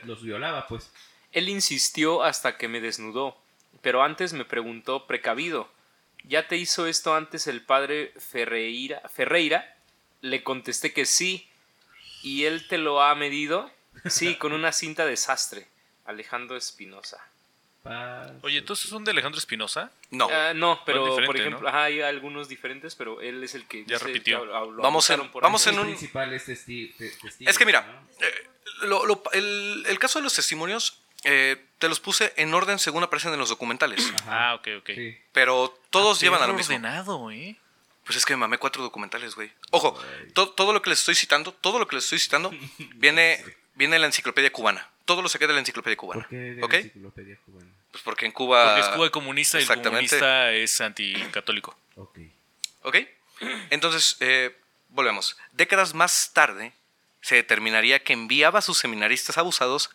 [0.03, 0.93] Los violaba, pues.
[1.31, 3.41] Él insistió hasta que me desnudó,
[3.83, 5.71] pero antes me preguntó precavido.
[6.25, 9.01] ¿Ya te hizo esto antes el padre Ferreira?
[9.09, 9.77] Ferreira?
[10.23, 11.49] Le contesté que sí.
[12.25, 13.71] ¿Y él te lo ha medido?
[14.09, 15.67] Sí, con una cinta de sastre.
[16.07, 17.19] Alejandro Espinosa.
[18.43, 19.91] Oye, ¿entonces son de Alejandro Espinosa?
[20.11, 20.29] No.
[20.31, 21.69] Ah, no, pero por ejemplo, ¿no?
[21.69, 24.43] ajá, hay algunos diferentes, pero él es el que Ya dice repitió.
[24.43, 24.49] que
[24.83, 27.81] Vamos en- vamos en un- principal es testi- te- testigo, Es que mira,
[28.21, 28.27] ¿no?
[28.27, 28.35] eh,
[28.83, 33.03] lo- lo- el, el caso de los testimonios eh, te los puse en orden según
[33.03, 34.11] aparecen en los documentales.
[34.23, 34.51] Ajá.
[34.51, 34.91] Ah, ok, ok.
[34.95, 35.19] Sí.
[35.33, 36.75] Pero todos Ah, llevan a lo mismo.
[36.75, 37.57] ordenado, ¿eh?
[38.05, 39.51] Pues es que me mamé cuatro documentales, güey.
[39.71, 39.99] Ojo,
[40.35, 42.51] to- todo lo que les estoy citando, todo lo que les estoy citando,
[42.97, 43.43] viene,
[43.75, 44.89] viene de la enciclopedia cubana.
[45.05, 46.23] Todo lo saqué de la enciclopedia cubana.
[46.23, 46.73] ¿Por qué de ¿Ok?
[46.73, 47.71] la enciclopedia cubana?
[47.91, 48.65] Pues porque en Cuba.
[48.67, 50.09] Porque es Cuba comunista y el Exactamente.
[50.17, 51.77] comunista es anticatólico.
[51.97, 52.19] Ok.
[52.83, 52.97] ¿Ok?
[53.71, 54.57] Entonces, eh,
[54.91, 55.37] volvemos.
[55.53, 56.73] Décadas más tarde,
[57.21, 59.91] se determinaría que enviaba a sus seminaristas abusados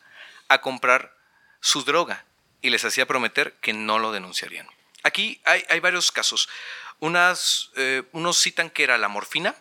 [0.49, 1.15] a comprar
[1.61, 2.25] su droga
[2.61, 4.67] y les hacía prometer que no lo denunciarían.
[5.03, 6.49] Aquí hay, hay varios casos.
[6.99, 9.55] Unas, eh, unos citan que era la morfina,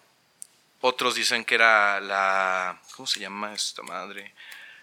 [0.86, 2.78] otros dicen que era la...
[2.94, 4.34] ¿Cómo se llama esta madre?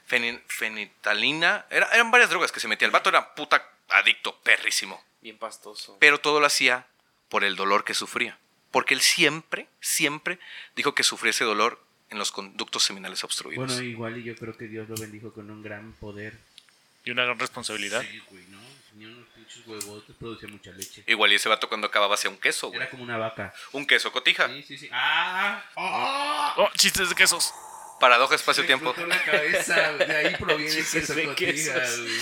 [0.10, 1.66] Feni- fenitalina.
[1.70, 2.88] Era- eran varias drogas que se metía.
[2.88, 5.98] El vato era puta adicto, perrísimo Bien pastoso.
[6.00, 6.88] pero todo lo hacía
[7.30, 8.38] por el dolor que sufría.
[8.72, 10.40] Porque él siempre, siempre
[10.76, 11.80] dijo que sufría ese dolor
[12.10, 13.68] en los conductos seminales obstruidos.
[13.68, 16.38] Bueno, igual y yo creo que Dios lo bendijo con un gran poder.
[17.06, 18.02] Y una gran responsabilidad.
[18.02, 18.60] Sí, güey, ¿no?
[18.92, 21.04] Tenía unos pinches huevotes, producía mucha leche.
[21.08, 22.82] Igual y ese vato cuando acababa hacía un queso, güey.
[22.82, 23.54] Era como una vaca.
[23.72, 24.48] Un queso cotija.
[24.50, 24.90] Sí, sí, sí.
[24.92, 25.64] ¡Ah!
[25.78, 26.54] ¡Ah!
[26.58, 27.54] Oh, chistes de quesos.
[28.02, 28.94] Paradoja Me espacio-tiempo.
[29.08, 29.94] la cabeza.
[29.94, 32.00] De ahí proviene el queso de cotija, quesos.
[32.00, 32.20] güey.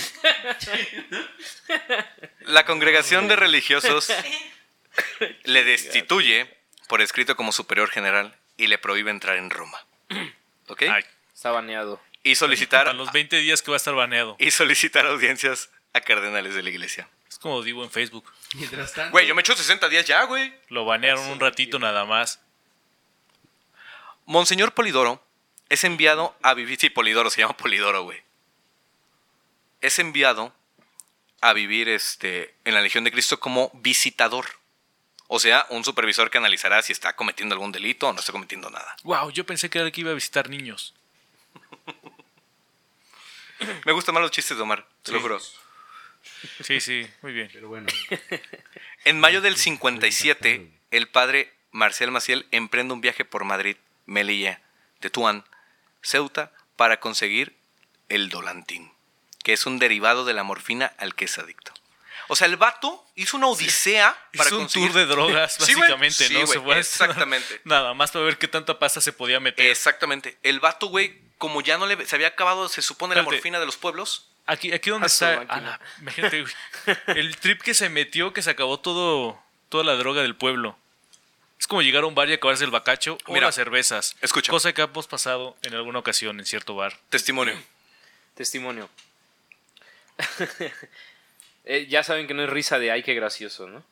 [2.42, 4.12] La congregación de religiosos
[5.44, 6.54] le destituye
[6.88, 9.78] por escrito como superior general y le prohíbe entrar en Roma.
[10.68, 10.82] ¿Ok?
[10.82, 11.04] Ay,
[11.34, 12.00] Está baneado.
[12.22, 14.36] Y solicitar, a los 20 días que va a estar baneado.
[14.38, 17.08] y solicitar audiencias a cardenales de la iglesia.
[17.28, 18.30] Es como digo en Facebook.
[18.54, 19.12] Mientras tanto.
[19.12, 20.52] Güey, yo me echo 60 días ya, güey.
[20.68, 22.40] Lo banearon un ratito nada más.
[24.26, 25.22] Monseñor Polidoro
[25.68, 26.78] es enviado a vivir.
[26.80, 28.22] Sí, Polidoro, se llama Polidoro, güey.
[29.80, 30.52] Es enviado
[31.40, 34.46] a vivir este, en la Legión de Cristo como visitador.
[35.26, 38.68] O sea, un supervisor que analizará si está cometiendo algún delito o no está cometiendo
[38.68, 38.96] nada.
[39.04, 40.94] Wow, yo pensé que era el que iba a visitar niños.
[43.84, 45.40] Me gustan más los chistes de Omar, te lo juro.
[46.62, 47.50] Sí, sí, muy bien.
[47.52, 47.86] Pero bueno.
[49.04, 54.60] En mayo del 57, el padre Marcial Maciel emprende un viaje por Madrid, Melilla,
[55.00, 55.44] Tetuán,
[56.02, 57.56] Ceuta, para conseguir
[58.10, 58.92] el Dolantín,
[59.42, 61.72] que es un derivado de la morfina al que es adicto.
[62.28, 64.90] O sea, el vato hizo una odisea para Hizo un conseguir...
[64.92, 66.62] tour de drogas, básicamente, Sí, ¿no?
[66.62, 67.60] güey, exactamente.
[67.64, 69.66] Nada más para ver qué tanta pasta se podía meter.
[69.66, 70.38] Exactamente.
[70.42, 72.06] El vato, güey, como ya no le...
[72.06, 74.29] Se había acabado, se supone, la morfina de los pueblos.
[74.52, 75.36] Aquí, aquí donde está.
[75.36, 75.54] máquina.
[75.54, 76.54] a la- imagínate, güey,
[77.18, 80.76] el trip que se metió, que se acabó todo, toda la droga del pueblo.
[81.58, 84.16] Es como llegar a un bar y acabarse el bacacho o Mira, las cervezas.
[84.22, 84.50] escucha.
[84.50, 86.96] Cosa que hemos pasado en alguna ocasión en cierto bar.
[87.10, 87.54] Testimonio.
[88.34, 88.88] Testimonio.
[91.64, 93.84] Eh, ya saben que no es risa de ay, qué gracioso, ¿no?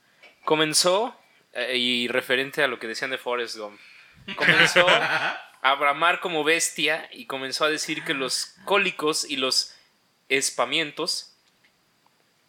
[0.44, 1.14] Comenzó,
[1.52, 3.78] eh, y referente a lo que decían de Forrest Gump,
[4.36, 4.86] comenzó
[5.62, 9.74] a bramar como bestia y comenzó a decir que los cólicos y los
[10.28, 11.37] espamientos,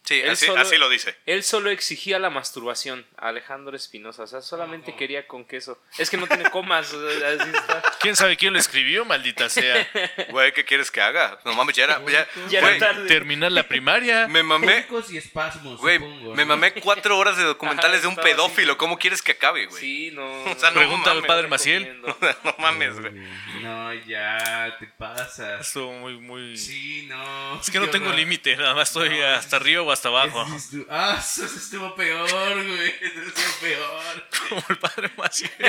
[0.04, 1.14] Sí, Él así, solo- así lo dice.
[1.26, 3.06] él solo exigía la masturbación.
[3.16, 5.80] Alejandro Espinosa, o sea, solamente quería con queso.
[5.98, 7.82] Es que no tiene comas, así está.
[8.00, 9.88] ¿Quién sabe quién lo escribió, maldita sea?
[10.30, 11.38] Güey, ¿qué quieres que haga?
[11.44, 12.04] No mames, ya era...
[12.06, 13.06] Ya, Ya era güey, tarde.
[13.06, 14.26] Terminar la primaria.
[14.26, 14.86] me mamé...
[15.10, 16.34] Y espasmos, Güey, supongo.
[16.34, 16.48] me ¿no?
[16.56, 18.28] mamé cuatro horas de documentales Ajá, de un así.
[18.30, 18.76] pedófilo.
[18.78, 19.80] ¿Cómo quieres que acabe, güey?
[19.80, 20.28] Sí, no.
[20.44, 22.00] O sea, no Pregunta al padre Maciel.
[22.02, 22.16] no
[22.58, 23.12] mames, güey.
[23.60, 25.60] No, ya, te pasas.
[25.66, 26.56] Estuvo muy, muy.
[26.56, 27.60] Sí, no.
[27.60, 30.46] Es que no tengo límite, nada más estoy hasta arriba o hasta abajo.
[30.88, 32.94] Ah, eso estuvo peor, güey.
[33.00, 34.28] Eso estuvo peor.
[34.48, 35.50] Como el padre Maciel.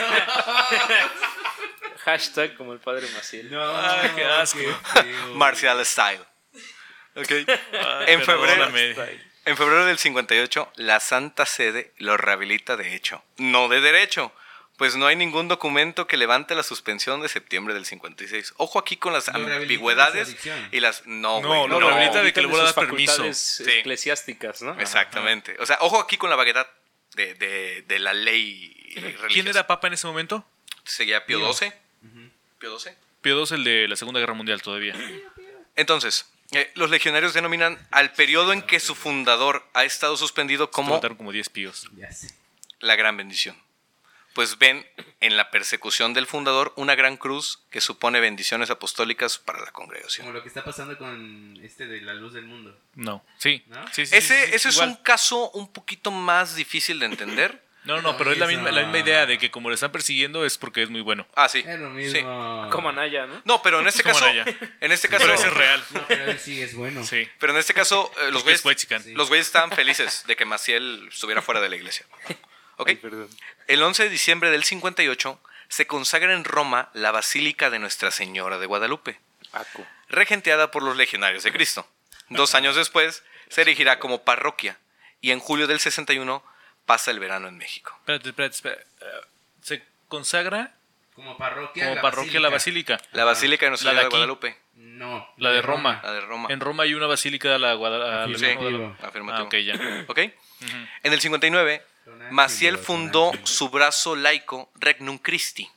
[2.05, 3.51] Hashtag como el padre Maciel.
[3.51, 4.59] No, Ay, qué asco.
[5.35, 6.21] Marcial Style.
[7.15, 7.29] Ok.
[7.29, 8.71] Ay, En febrero-.
[9.45, 14.31] En febrero del 58, la Santa Sede lo rehabilita de hecho, no de derecho,
[14.81, 18.55] pues no hay ningún documento que levante la suspensión de septiembre del 56.
[18.57, 20.35] Ojo aquí con las ambigüedades
[20.71, 21.05] y las...
[21.05, 21.87] No, No, güey, lo no.
[21.87, 23.11] rehabilita de que le vuelva a dar permiso.
[23.11, 23.69] facultades Sí.
[23.69, 24.73] eclesiásticas, ¿no?
[24.79, 25.55] Exactamente.
[25.59, 26.65] O sea, ojo aquí con la vaguedad
[27.13, 29.27] de, de- de la ley religiosa.
[29.27, 30.43] ¿Quién era papa en ese momento?
[30.83, 31.53] Seguía Pío Pío.
[31.53, 31.71] XII.
[32.57, 32.93] Pío XII.
[33.21, 34.95] Pío II, el de la Segunda Guerra Mundial todavía.
[35.75, 40.87] Entonces, eh, los legionarios denominan al periodo en que su fundador ha estado suspendido Como...
[40.87, 41.87] como Mataron como 10 píos.
[42.79, 43.55] La gran bendición.
[44.33, 44.87] Pues ven
[45.19, 50.25] en la persecución del fundador una gran cruz que supone bendiciones apostólicas para la congregación.
[50.25, 52.77] Como lo que está pasando con este de la luz del mundo.
[52.95, 53.63] No, sí.
[53.67, 53.85] ¿No?
[53.91, 54.89] sí, sí, Ese, sí, sí, ese es igual.
[54.89, 57.61] un caso un poquito más difícil de entender.
[57.83, 60.45] No, no, pero es la misma, la misma idea de que como lo están persiguiendo
[60.45, 61.25] es porque es muy bueno.
[61.33, 61.63] Ah, sí.
[61.67, 61.93] Es lo Sí.
[61.95, 62.69] mismo.
[62.71, 63.41] Como Anaya, ¿no?
[63.43, 64.45] No, pero en este Como caso, Anaya.
[64.81, 65.83] en este caso, Pero ese es real.
[65.89, 67.03] No, pero él sí es bueno.
[67.03, 67.27] Sí.
[67.39, 68.63] pero en este caso, eh, los güeyes,
[69.15, 72.05] los güeyes estaban felices de que Maciel estuviera fuera de la iglesia.
[72.81, 72.91] ¿Ok?
[73.67, 78.57] El 11 de diciembre del 58 se consagra en Roma la Basílica de Nuestra Señora
[78.59, 79.19] de Guadalupe.
[80.09, 81.87] Regenteada por los legionarios de Cristo.
[82.29, 84.77] Dos años después se erigirá como parroquia
[85.21, 86.43] y en julio del 61
[86.85, 87.93] pasa el verano en México.
[87.99, 88.85] Espérate, espérate, espérate.
[89.69, 90.73] Eh, consagra
[91.15, 91.83] Como parroquia.
[91.85, 92.99] como la parroquia la basílica.
[93.13, 94.15] La Basílica de Nuestra de Señora de aquí.
[94.15, 94.57] Guadalupe.
[94.81, 95.27] No.
[95.37, 96.01] La de Roma.
[96.03, 96.47] La de Roma.
[96.51, 98.25] En Roma hay una basílica de la Guadalajara.
[98.37, 98.45] Sí,
[99.01, 99.31] afirmativo.
[99.31, 100.05] Ah, ok, ya.
[100.07, 100.17] ¿Ok?
[101.03, 105.69] En el 59, Donachi, Maciel fundó su brazo laico Regnum Christi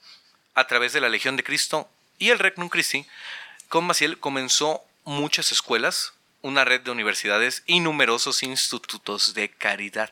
[0.54, 1.88] a través de la Legión de Cristo
[2.18, 3.06] y el Regnum Christi.
[3.68, 10.10] Con Maciel comenzó muchas escuelas, una red de universidades y numerosos institutos de caridad.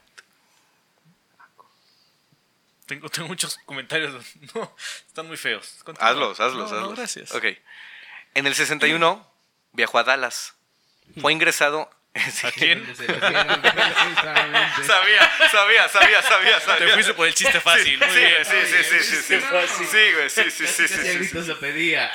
[2.86, 4.14] Tengo, tengo muchos comentarios.
[4.54, 4.74] No,
[5.06, 5.80] están muy feos.
[5.84, 6.10] Continúa.
[6.10, 6.98] Hazlos, hazlos, No, no, hazlos.
[6.98, 7.32] gracias.
[7.34, 7.44] Ok.
[8.34, 9.26] En el 61
[9.72, 10.54] viajó a Dallas.
[11.20, 11.90] Fue ingresado.
[12.14, 12.94] ¿A quién?
[14.86, 16.86] Sabía, sabía, sabía, sabía, sabía.
[16.86, 17.98] Te fuiste por el chiste fácil.
[17.98, 18.44] Muy sí, bien.
[18.44, 19.38] sí, sí, sí, sí, sí.
[19.38, 19.86] fácil.
[19.86, 21.44] Sí, güey, sí, sí, sí, sí, sí, sí.
[21.44, 22.12] se pedía.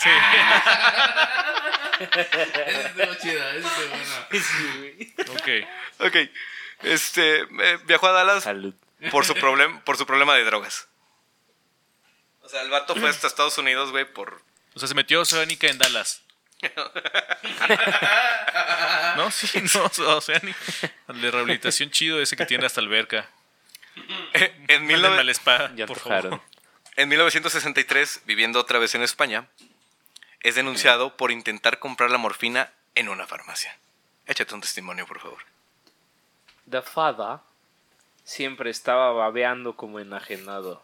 [2.00, 4.28] Ese estuvo chido, ese estuvo bueno.
[4.32, 5.14] Sí, güey.
[5.36, 5.68] Ok.
[6.00, 6.16] Ok.
[6.84, 8.76] Este, eh, viajó a Dallas Salud.
[9.12, 10.88] por su, problem, por su problema de drogas.
[12.42, 14.42] O sea, el vato fue hasta Estados Unidos, güey, por...
[14.78, 16.22] O sea, se metió Oceánica en Dallas.
[19.18, 20.58] no, sí, no, Oceánica.
[21.08, 23.28] El de rehabilitación chido ese que tiene hasta alberca.
[24.34, 26.32] En, mil Mándenme nove- al spa, Ya por antojaron.
[26.32, 26.46] favor.
[26.96, 29.48] en 1963, viviendo otra vez en España,
[30.42, 33.76] es denunciado por intentar comprar la morfina en una farmacia.
[34.28, 35.40] Échate un testimonio, por favor.
[36.70, 37.42] The Fada
[38.24, 40.84] siempre estaba babeando como enajenado.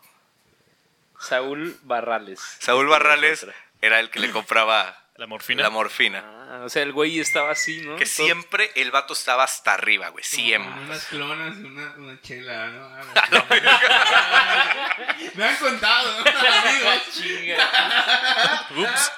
[1.19, 2.39] Saúl Barrales.
[2.59, 3.55] Saúl Barrales Otra.
[3.86, 5.61] Era el que le compraba La morfina.
[5.63, 6.23] la morfina.
[6.49, 7.95] Ah, o sea, el güey estaba así, ¿no?
[7.95, 10.23] Que Todo- siempre el vato estaba hasta arriba, güey.
[10.23, 10.71] Siempre.
[10.84, 12.89] unas clonas y una, una chela, ¿no?
[13.15, 14.95] Ah,
[15.36, 16.31] Me han contado, ¿no?
[16.39, 17.01] amigos.
[17.13, 18.67] Chinga.
[18.77, 19.11] Ups.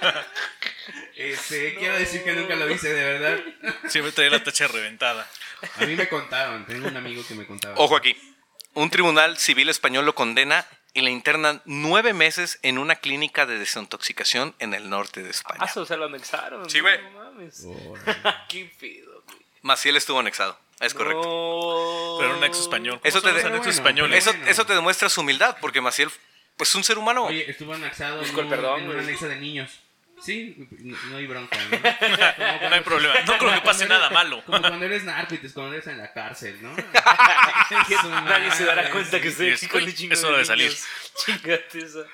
[1.15, 3.39] Este, quiero decir que nunca lo hice, de verdad.
[3.87, 5.27] Siempre traía la tacha reventada.
[5.79, 7.75] A mí me contaron, tengo un amigo que me contaba.
[7.77, 8.15] Ojo aquí.
[8.73, 10.65] Un tribunal civil español lo condena
[10.95, 15.59] y le internan nueve meses en una clínica de desintoxicación en el norte de España.
[15.61, 16.67] Ah, o sea, lo anexaron.
[16.69, 16.83] Sí, ¿no?
[16.85, 17.01] güey.
[17.03, 17.67] No mames.
[18.49, 19.37] Qué pedo, güey.
[19.61, 20.57] Maciel estuvo anexado.
[20.79, 21.21] Es correcto.
[21.21, 22.17] No.
[22.19, 22.99] Pero un anexo español.
[22.99, 24.05] ¿Cómo Eso te de- Bueno?
[24.15, 24.47] Eso, bueno.
[24.47, 26.09] eso te demuestra su humildad, porque Maciel,
[26.57, 27.25] pues, es un ser humano.
[27.25, 29.05] Oye, estuvo anexado en, el un, perdón, en un güey.
[29.05, 29.79] anexo de niños.
[30.25, 31.77] Sí, no, no hay bronca, ¿no?
[32.69, 33.13] No hay problema.
[33.27, 34.43] No creo que pase nada malo.
[34.45, 36.75] Como cuando eres narco y te escondes en la cárcel, ¿no?
[38.23, 40.45] Nadie se dará cuenta que estoy aquí es- con uy, un chingo es hora de
[40.45, 40.73] salir.
[41.25, 42.05] Chingate eso.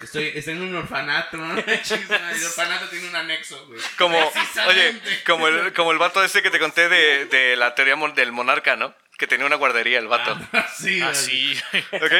[0.00, 1.56] Estoy, estoy en un orfanato, ¿no?
[1.58, 3.80] El orfanato tiene un anexo, güey.
[3.96, 4.18] Como,
[4.66, 8.32] oye, como el, como el vato ese que te conté de, de la teoría del
[8.32, 8.94] monarca, ¿no?
[9.16, 10.36] Que tenía una guardería el vato.
[10.76, 11.14] Sí, Ah, güey.
[11.24, 11.60] sí.
[11.92, 12.12] ¿Ok?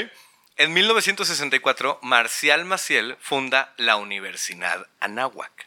[0.57, 5.66] En 1964, Marcial Maciel funda la Universidad Anáhuac.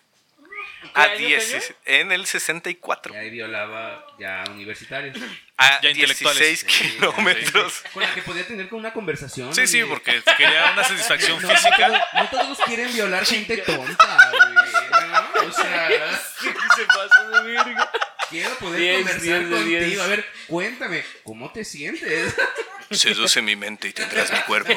[0.93, 3.13] A año, qué 10 en el 64.
[3.13, 5.17] Y ahí violaba ya universitarios.
[5.57, 6.39] A Ya intelectuales.
[6.39, 7.83] 16 Sí, kilómetros.
[7.93, 9.53] Con la que podía tener con una conversación.
[9.53, 12.07] Sí, sí, porque quería una satisfacción No, física.
[12.13, 15.09] no todos quieren violar gente tonta, güey.
[15.43, 15.47] ¿no?
[15.47, 15.87] O sea,
[16.41, 17.91] ¿Qué se pasa de verga?
[18.29, 19.79] quiero poder Diez, conversar diez contigo.
[19.85, 19.99] diez.
[19.99, 22.35] A ver, cuéntame, ¿cómo te sientes?
[22.91, 24.73] Seduce mi mente y tendrás mi cuerpo.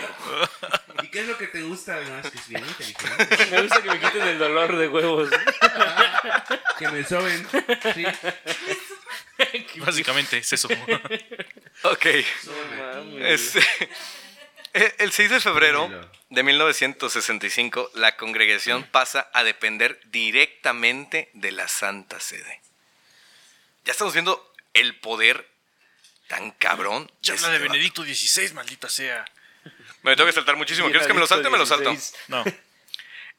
[1.03, 2.01] ¿Y qué es lo que te gusta?
[2.01, 3.47] No, es que es bien inteligente.
[3.51, 5.31] Me gusta que me quiten el dolor de huevos.
[6.79, 7.47] Que me soben.
[7.95, 8.05] Sí,
[9.77, 10.69] Básicamente es eso.
[11.83, 12.07] Ok.
[13.21, 13.61] Este,
[14.99, 22.21] el 6 de febrero de 1965, la congregación pasa a depender directamente de la Santa
[22.21, 22.61] Sede.
[23.85, 25.49] Ya estamos viendo el poder
[26.31, 27.11] tan cabrón.
[27.23, 27.69] Ya habla de este.
[27.69, 29.25] Benedicto XVI, maldita sea.
[30.03, 30.89] Me tengo que saltar muchísimo.
[30.89, 31.51] ¿Quieres que me lo salte?
[31.51, 31.95] Me lo salto.
[32.29, 32.45] No.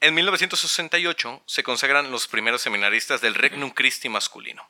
[0.04, 4.68] En 1968 se consagran los primeros seminaristas del Regnum Christi masculino.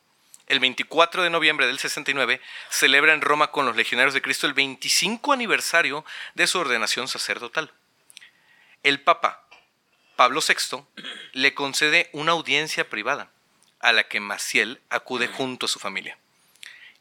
[0.47, 4.53] El 24 de noviembre del 69 celebra en Roma con los legionarios de Cristo el
[4.53, 6.03] 25 aniversario
[6.33, 7.71] de su ordenación sacerdotal.
[8.83, 9.47] El Papa
[10.17, 10.83] Pablo VI
[11.31, 13.31] le concede una audiencia privada
[13.79, 16.17] a la que Maciel acude junto a su familia.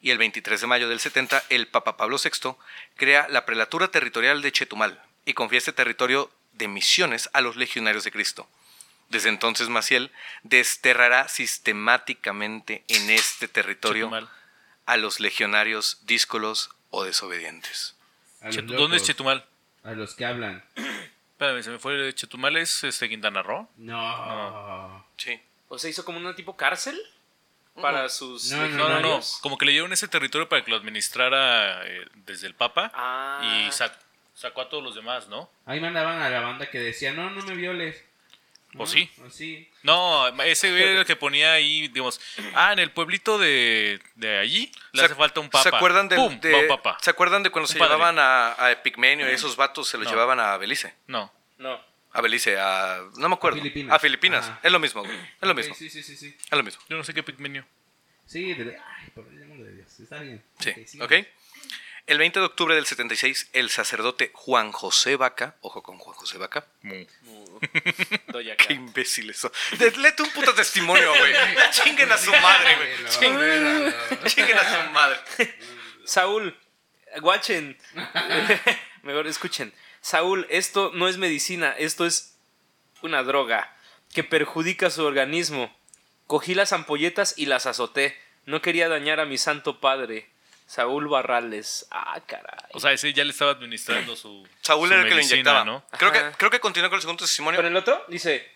[0.02, 2.56] Y el 23 de mayo del 70 el Papa Pablo VI
[2.96, 8.04] crea la prelatura territorial de Chetumal y confía este territorio de misiones a los legionarios
[8.04, 8.48] de Cristo.
[9.10, 10.10] Desde entonces Maciel
[10.42, 14.28] desterrará sistemáticamente en este territorio Chetumal.
[14.86, 17.94] a los legionarios díscolos o desobedientes.
[18.44, 19.44] Chetu- ¿Dónde es Chetumal?
[19.84, 20.64] A los que hablan.
[21.32, 23.68] Espérame, se me fue Chetumal, es este, Quintana Roo.
[23.76, 25.06] No.
[25.16, 25.40] Sí.
[25.68, 27.00] O sea, hizo como una tipo cárcel
[27.74, 29.20] para sus No, no, No.
[29.42, 33.40] Como que le dieron ese territorio para que lo administrara eh, desde el Papa Ah.
[33.42, 33.96] y sac-
[34.34, 35.50] sacó a todos los demás, ¿no?
[35.66, 38.04] Ahí mandaban a la banda que decía, no, no me violes.
[38.78, 39.10] ¿O sí?
[39.26, 39.68] ¿O sí?
[39.82, 42.20] No, ese era el que ponía ahí, digamos,
[42.54, 45.68] ah, en el pueblito de, de allí le ¿Se- hace falta un papa.
[45.68, 46.38] ¿Se acuerdan de, ¡Pum!
[46.38, 46.96] de- va un papa.
[47.00, 47.94] ¿Se acuerdan de cuando Un se padre.
[47.94, 50.12] llevaban a, a Epigmenio y esos vatos se los No.
[50.12, 50.94] llevaban a Belice?
[51.08, 51.32] No.
[51.58, 51.80] No.
[52.12, 53.00] A Belice, a...
[53.16, 53.58] No me acuerdo.
[53.58, 53.94] A Filipinas.
[53.94, 54.44] A Filipinas.
[54.48, 54.60] Ajá.
[54.62, 55.16] Es lo mismo, güey.
[55.16, 55.74] Es lo mismo.
[55.74, 56.36] Sí, sí, sí, sí.
[56.44, 56.82] Es lo mismo.
[56.88, 57.66] Yo no sé qué pigmenio.
[58.26, 60.00] Sí, de, ay, por el amor de Dios.
[60.00, 60.42] Está bien.
[60.58, 61.00] Sí, sí.
[61.00, 61.12] ¿ok?
[62.06, 66.38] El 20 de octubre del 76, el sacerdote Juan José Vaca, ojo con Juan José
[66.38, 66.66] Vaca.
[68.28, 69.04] Doy qué
[69.34, 69.52] son.
[69.78, 71.32] De- Léete un puto testimonio, güey.
[71.70, 72.90] Chinguen a su madre, güey.
[73.08, 73.94] Chinguen,
[74.26, 75.18] chinguen a su madre.
[76.04, 76.58] Saúl,
[77.20, 77.76] guachen.
[79.02, 79.72] Mejor escuchen.
[80.00, 82.36] Saúl, esto no es medicina, esto es
[83.02, 83.74] una droga
[84.12, 85.74] que perjudica su organismo.
[86.26, 88.18] Cogí las ampolletas y las azoté.
[88.46, 90.28] No quería dañar a mi santo padre.
[90.66, 91.86] Saúl Barrales.
[91.90, 92.70] Ah, caray.
[92.72, 94.46] O sea, ese ya le estaba administrando su.
[94.62, 95.64] Saúl su era el que lo medicina, inyectaba.
[95.64, 95.84] ¿no?
[95.98, 97.58] Creo, que, creo que continúa con el segundo testimonio.
[97.58, 98.48] Con el otro dice,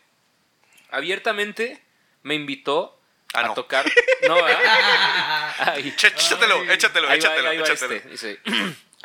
[0.91, 1.83] abiertamente
[2.23, 3.01] me invitó
[3.37, 3.55] Ah, a no.
[3.55, 3.85] tocar...
[4.29, 5.55] No, ¿verdad?
[5.59, 5.93] Ay.
[5.97, 7.93] Che, échatelo, échatelo, Ahí va, échatelo, échatelo.
[7.95, 8.09] este.
[8.09, 8.41] Dice,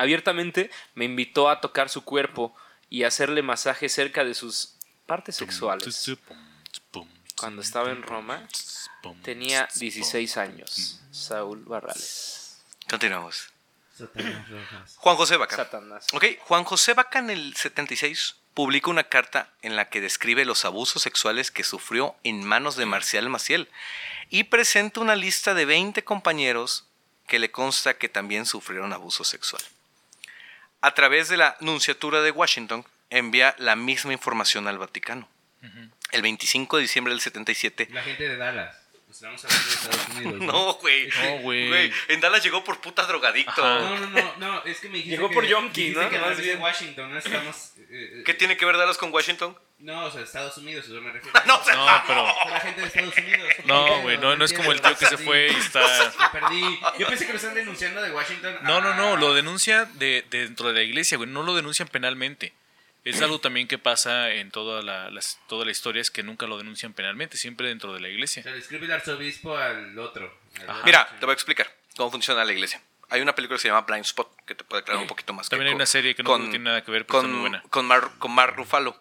[0.00, 2.56] abiertamente me invitó a tocar su cuerpo
[2.88, 6.10] y hacerle masaje cerca de sus partes sexuales.
[7.36, 8.48] Cuando estaba en Roma,
[9.22, 11.00] tenía 16 años.
[11.10, 12.62] Saúl Barrales.
[12.88, 13.48] Continuamos.
[14.96, 15.56] Juan José Vaca.
[15.56, 16.06] Satanás.
[16.14, 20.64] Ok, Juan José Vaca en el 76 publica una carta en la que describe los
[20.64, 23.68] abusos sexuales que sufrió en manos de Marcial Maciel
[24.30, 26.86] y presenta una lista de 20 compañeros
[27.26, 29.62] que le consta que también sufrieron abuso sexual.
[30.80, 35.28] A través de la Nunciatura de Washington envía la misma información al Vaticano.
[36.12, 38.79] El 25 de diciembre del 77 La gente de Dallas.
[39.22, 40.40] Vamos a hablar de Estados Unidos.
[40.40, 41.08] No, güey.
[41.08, 41.92] No, güey.
[42.08, 43.64] En Dallas llegó por puta drogadicto.
[43.64, 43.80] Ajá.
[43.80, 46.08] No, no, no, no, es que me dijiste Llegó que, por yonki, ¿no?
[46.08, 46.56] que a de.
[46.56, 47.72] Washington, no estamos...
[47.78, 49.56] eh, eh, ¿Qué tiene que ver Dallas con Washington?
[49.78, 51.38] No, o sea, Estados Unidos, eso me refiero.
[51.46, 52.24] No, se- No, pero.
[52.50, 53.48] La gente de Estados Unidos.
[53.64, 55.80] No, güey, no, no es como el tío que se fue y está.
[56.32, 56.80] Perdí.
[56.98, 58.58] Yo pensé que lo están denunciando de Washington.
[58.62, 59.16] No, no, no, Ah.
[59.18, 61.28] lo denuncia de, de dentro de la iglesia, güey.
[61.30, 62.52] No lo denuncian penalmente.
[63.04, 66.46] Es algo también que pasa en toda la, las- toda la historia, es que nunca
[66.46, 68.42] lo denuncian penalmente, siempre dentro de la iglesia.
[68.42, 70.38] sea, le escribe el arzobispo al otro.
[70.60, 70.82] al otro.
[70.84, 72.82] Mira, te voy a explicar cómo funciona la iglesia.
[73.08, 75.48] Hay una película que se llama Blind Spot, que te puede aclarar un poquito más.
[75.48, 77.26] También que hay con- una serie que no con- tiene nada que ver, pero está
[77.28, 77.62] con, muy buena.
[77.70, 79.00] con, Mar, con Mark Ruffalo.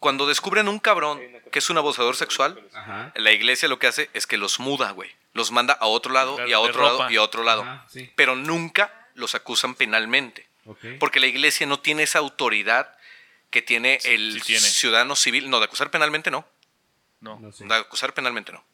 [0.00, 1.20] Cuando descubren un cabrón
[1.52, 3.12] que es un abusador sexual, Ajá.
[3.14, 5.10] la iglesia lo que hace es que los muda, güey.
[5.34, 7.62] Los manda a otro lado Claro, y a otro lado y a otro lado.
[7.62, 8.10] Ajá, sí.
[8.16, 10.46] Pero nunca los acusan penalmente.
[10.66, 10.78] Ok.
[10.98, 12.96] Porque la iglesia no tiene esa autoridad
[13.54, 14.60] que tiene el sí tiene.
[14.60, 15.48] ciudadano civil.
[15.48, 16.44] No, de acusar penalmente no.
[17.20, 17.40] No.
[17.40, 18.64] De acusar penalmente no.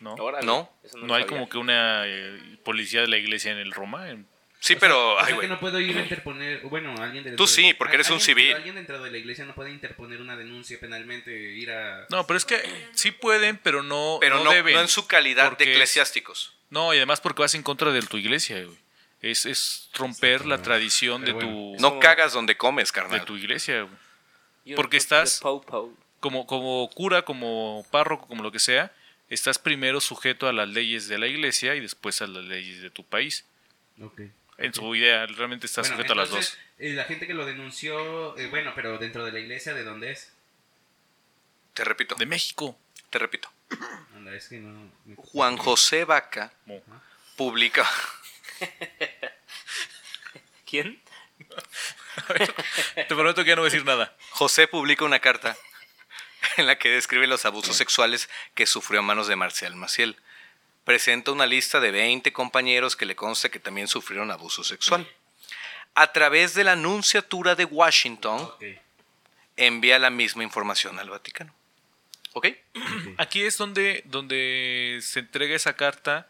[0.00, 0.14] no.
[0.18, 0.72] Órale, No.
[1.02, 4.08] No hay como que una eh, policía de la iglesia en el Roma.
[4.10, 4.26] en-
[4.58, 5.14] Sí, pero.
[5.14, 5.48] O sea Ay, que güey.
[5.48, 6.60] no puedo ir a interponer.
[6.62, 8.54] Bueno, alguien de Tú sí, porque eres un civil.
[8.54, 12.06] Alguien dentro de la iglesia no puede interponer una denuncia penalmente, ir a.
[12.10, 12.62] No, pero es que
[12.94, 14.74] sí pueden, pero no, Pero no no, deben.
[14.74, 16.54] no en su calidad porque de es- eclesiásticos.
[16.70, 18.78] No, y además porque vas en contra de tu iglesia, güey.
[19.20, 23.24] Es, es romper la tradición de tu, No cagas donde comes, de carnal.
[23.24, 23.94] tu iglesia, güey.
[24.76, 25.40] Porque estás-.
[26.20, 28.92] Como, como cura, como párroco, como lo que sea,
[29.28, 32.90] estás primero sujeto a las leyes de la iglesia y después a las leyes de
[32.90, 33.44] tu país.
[34.00, 34.20] Ok.
[34.58, 36.56] En su idea, realmente estás Bueno, sujeto a las dos.
[36.78, 40.12] eh, la gente que lo denunció, eh, bueno, pero dentro de la iglesia, ¿de dónde
[40.12, 40.30] es?
[41.74, 42.78] Te repito, De México.
[43.10, 43.50] te repito.
[44.14, 44.92] Anda, es que no.
[45.06, 46.80] me- Juan José Vaca Mo.
[47.36, 47.88] publica.
[50.66, 51.00] ¿Quién?
[52.94, 54.16] Te prometo que ya no voy a decir nada.
[54.30, 55.56] José publica una carta
[56.56, 60.16] en la que describe los abusos sexuales que sufrió a manos de Marcial Maciel.
[60.84, 65.08] Presenta una lista de 20 compañeros que le consta que también sufrieron abuso sexual.
[65.94, 68.50] A través de la Nunciatura de Washington,
[69.56, 71.54] envía la misma información al Vaticano.
[72.32, 72.48] ¿Ok?
[73.18, 76.28] Aquí es donde, donde se entrega esa carta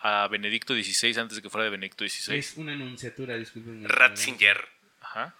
[0.00, 2.36] a Benedicto XVI antes de que fuera de Benedicto XVI.
[2.36, 3.88] Es una anunciatura, disculpen.
[3.88, 4.77] Ratzinger.
[5.08, 5.34] Ajá.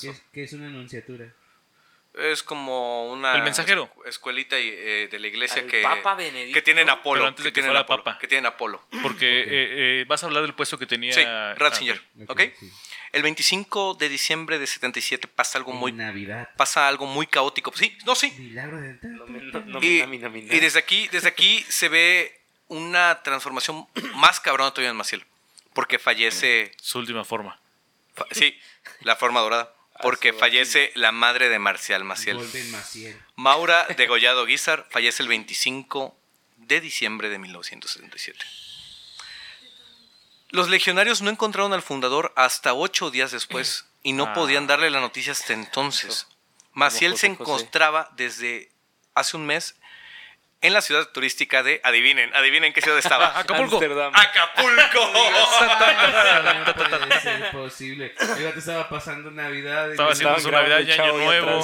[0.00, 1.32] ¿Qué es, qué es una anunciatura?
[2.14, 3.88] Es como una El mensajero.
[3.94, 6.54] escu- escuelita eh, de la iglesia Al que, Papa Benedicto.
[6.54, 7.20] que tienen Apolo.
[7.20, 8.18] Pero antes de que tienen fuera Apolo, papa.
[8.18, 8.82] Que tienen Apolo.
[9.02, 9.46] Porque eh,
[10.00, 11.12] eh, vas a hablar del puesto que tenía.
[11.12, 12.02] Sí, ah, Ratzinger.
[12.22, 12.30] ok.
[12.30, 12.40] ¿Ok?
[12.58, 12.70] sí.
[13.12, 16.48] El 25 de diciembre de 77 pasa algo muy, Navidad.
[16.56, 17.72] pasa algo muy caótico.
[17.76, 18.32] Sí, no, sí.
[18.38, 24.38] Milagro No no- no Y, y desde aquí, desde aquí se ve una transformación más
[24.40, 25.24] cabrona todavía en Maciel.
[25.74, 27.58] Porque fallece, Su última forma.
[28.32, 28.58] Sí,
[29.00, 29.74] la forma dorada.
[30.02, 32.38] Porque fallece la madre de Marcial Maciel.
[32.70, 33.20] Maciel.
[33.36, 36.16] Maura Degollado Guizar fallece el 25
[36.56, 38.38] de diciembre de 1977.
[40.48, 44.32] Los legionarios no encontraron al fundador hasta ocho días después y no Ah.
[44.32, 46.26] podían darle la noticia hasta entonces.
[46.72, 48.72] Maciel se encontraba desde
[49.14, 49.76] hace un mes
[50.62, 53.38] en la ciudad turística de, adivinen, adivinen qué ciudad estaba.
[53.38, 53.76] Acapulco.
[53.76, 54.12] Amsterdam.
[54.14, 55.12] Acapulco.
[57.10, 58.14] No ser posible.
[58.36, 59.88] Oiga, te estaba pasando Navidad.
[59.88, 61.62] y Estaba haciendo su Navidad y Año Nuevo.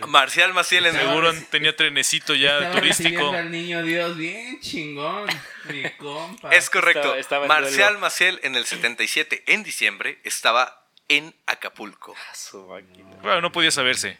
[0.00, 0.06] No.
[0.08, 1.02] Marcial Maciel en el...
[1.06, 3.32] Seguro tenía trenecito ya Estaba turístico.
[3.32, 5.26] al niño Dios bien chingón.
[5.68, 6.50] Mi compa.
[6.50, 7.14] Es correcto.
[7.14, 7.98] Estaba- estaba en Marcial.
[7.98, 12.14] Maciel en el 77, en diciembre, estaba en Acapulco.
[12.34, 13.16] Su máquina.
[13.22, 14.18] Bueno, no podía saberse.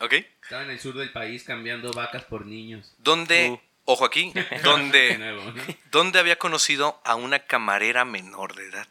[0.00, 0.14] ¿Ok?
[0.50, 2.92] Estaba en el sur del país cambiando vacas por niños.
[2.98, 3.60] Donde, Uh.
[3.84, 5.62] ojo aquí, De donde, nuevo, ¿no?
[5.92, 8.88] donde había conocido a una camarera menor de edad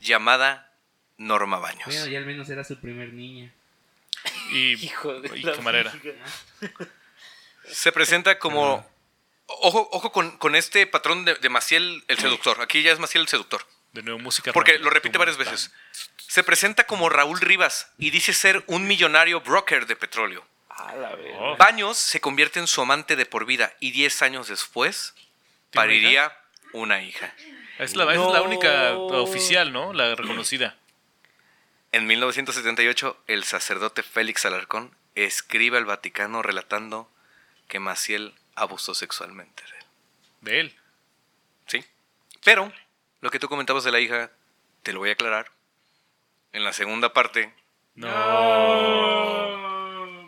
[0.00, 0.70] llamada
[1.16, 1.86] Norma Baños.
[1.86, 3.50] Bueno, ya al menos era su primer niña.
[4.52, 5.94] Y, Hijo de y la camarera.
[7.64, 8.86] Se presenta como...
[9.46, 12.60] Ojo, ojo con, con este patrón de, de Maciel el seductor.
[12.60, 13.66] Aquí ya es Maciel el seductor.
[13.94, 14.52] De nuevo música.
[14.52, 15.72] Porque lo repite varias veces.
[16.18, 20.46] Se presenta como Raúl Rivas y dice ser un millonario broker de petróleo.
[20.78, 21.56] Oh.
[21.56, 25.14] Baños se convierte en su amante de por vida y 10 años después
[25.70, 26.36] ¿Tiene pariría
[26.72, 27.34] una hija.
[27.78, 29.92] Es la, es la única oficial, ¿no?
[29.92, 30.76] La reconocida.
[31.92, 37.10] En 1978, el sacerdote Félix Alarcón escribe al Vaticano relatando
[37.68, 39.84] que Maciel abusó sexualmente de él.
[40.40, 40.76] De él.
[41.66, 41.84] ¿Sí?
[42.44, 42.72] Pero,
[43.20, 44.30] lo que tú comentabas de la hija,
[44.82, 45.50] te lo voy a aclarar.
[46.52, 47.52] En la segunda parte,
[47.94, 49.35] No.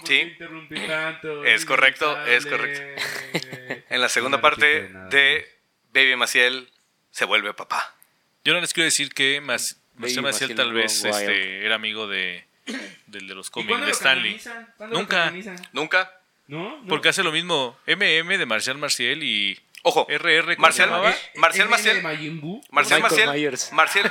[0.09, 0.21] ¿Por Sí.
[0.23, 1.45] interrumpí tanto?
[1.45, 3.85] Es correcto, es Indispensable.
[3.91, 5.47] en la segunda No parte de
[5.93, 6.71] Baby Maciel
[7.11, 7.95] se vuelve papá.
[8.45, 12.47] Yo no les quiero decir que Mas- Maciel Maciel tal vez este, era amigo de
[13.07, 14.41] del de los ¿Y cómics de lo Stanley.
[14.91, 15.33] Nunca.
[15.73, 16.13] Nunca.
[16.47, 16.79] ¿No?
[16.79, 16.87] ¿No?
[16.89, 21.69] Porque hace lo mismo MM de Marcial Maciel y Ojo, RR ¿cómo Marcial- eh, Marcial.
[21.69, 22.03] Marcial.
[22.03, 22.43] Marcial,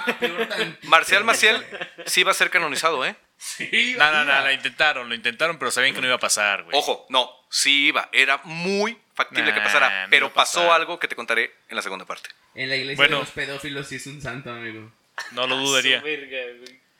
[0.05, 0.77] tantito.
[0.83, 1.63] Marcial Maciel
[2.05, 3.15] sí va a ser canonizado, ¿eh?
[3.37, 4.41] Sí, No, no, no, iba.
[4.41, 6.75] la intentaron, lo intentaron, pero sabían que no iba a pasar, güey.
[6.77, 8.09] Ojo, no, sí iba.
[8.11, 10.61] Era muy factible que pasara, no pero pasar.
[10.63, 12.29] pasó algo que te contaré en la segunda parte.
[12.55, 13.17] En la iglesia Bueno.
[13.17, 14.91] de los pedófilos sí es un santo, amigo.
[15.31, 16.01] No lo dudaría.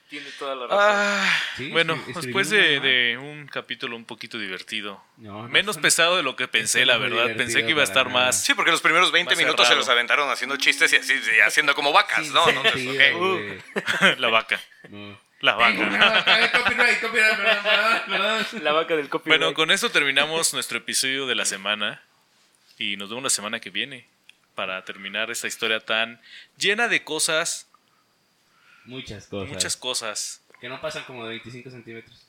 [0.10, 0.80] Tiene toda la razón.
[0.82, 5.04] Ah, Sí, bueno, después de, un capítulo un poquito divertido.
[5.18, 7.36] No, no Menos pesado de lo que pensé, la verdad.
[7.36, 8.42] Pensé que iba a estar más.
[8.42, 11.40] Sí, porque los primeros 20 Más minutos se los aventaron haciendo chistes y así, y
[11.42, 12.48] haciendo como vacas, Sin ¿no?
[12.48, 13.18] Entonces, sentido, ok.
[13.18, 14.16] güey.
[14.20, 14.62] la vaca.
[14.90, 15.20] No.
[15.40, 16.52] La vaca.
[16.52, 18.08] copyright, copyright.
[18.64, 19.40] La vaca del copyright.
[19.40, 22.02] Bueno, con eso terminamos nuestro episodio de la semana.
[22.80, 24.08] Y nos vemos la semana que viene.
[24.56, 26.20] Para terminar esta historia tan
[26.58, 27.68] llena de cosas.
[28.86, 29.50] Muchas cosas.
[29.54, 30.42] Muchas cosas.
[30.60, 32.26] Que no pasan como de 25 centímetros.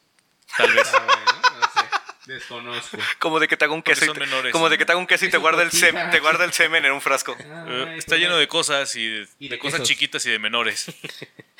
[0.56, 0.92] Tal vez.
[0.92, 1.88] Ah, bueno, no sé.
[2.28, 2.98] Desconozco.
[3.18, 4.04] Como de que te haga un queso.
[4.04, 4.52] y te- menores.
[4.52, 6.52] Como de que te haga un queso y te guarda, el sem- te guarda el
[6.52, 7.36] semen en un frasco.
[7.70, 10.86] Eh, está lleno de cosas y de, Y de de cosas chiquitas y de menores.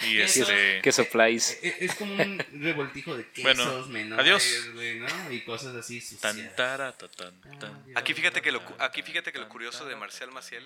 [0.07, 0.81] Y este.
[0.81, 1.59] Que supplies.
[1.61, 4.66] Es, es como un revoltijo de quesos Bueno, menores, adiós.
[4.75, 5.33] ¿no?
[5.33, 6.55] Y cosas así Tan, sucias.
[6.55, 7.85] tara, ta, tan, tan.
[7.97, 10.64] Aquí fíjate que lo, cu- aquí fíjate que lo curioso de Marcial Maciel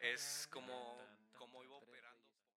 [0.00, 1.03] es como...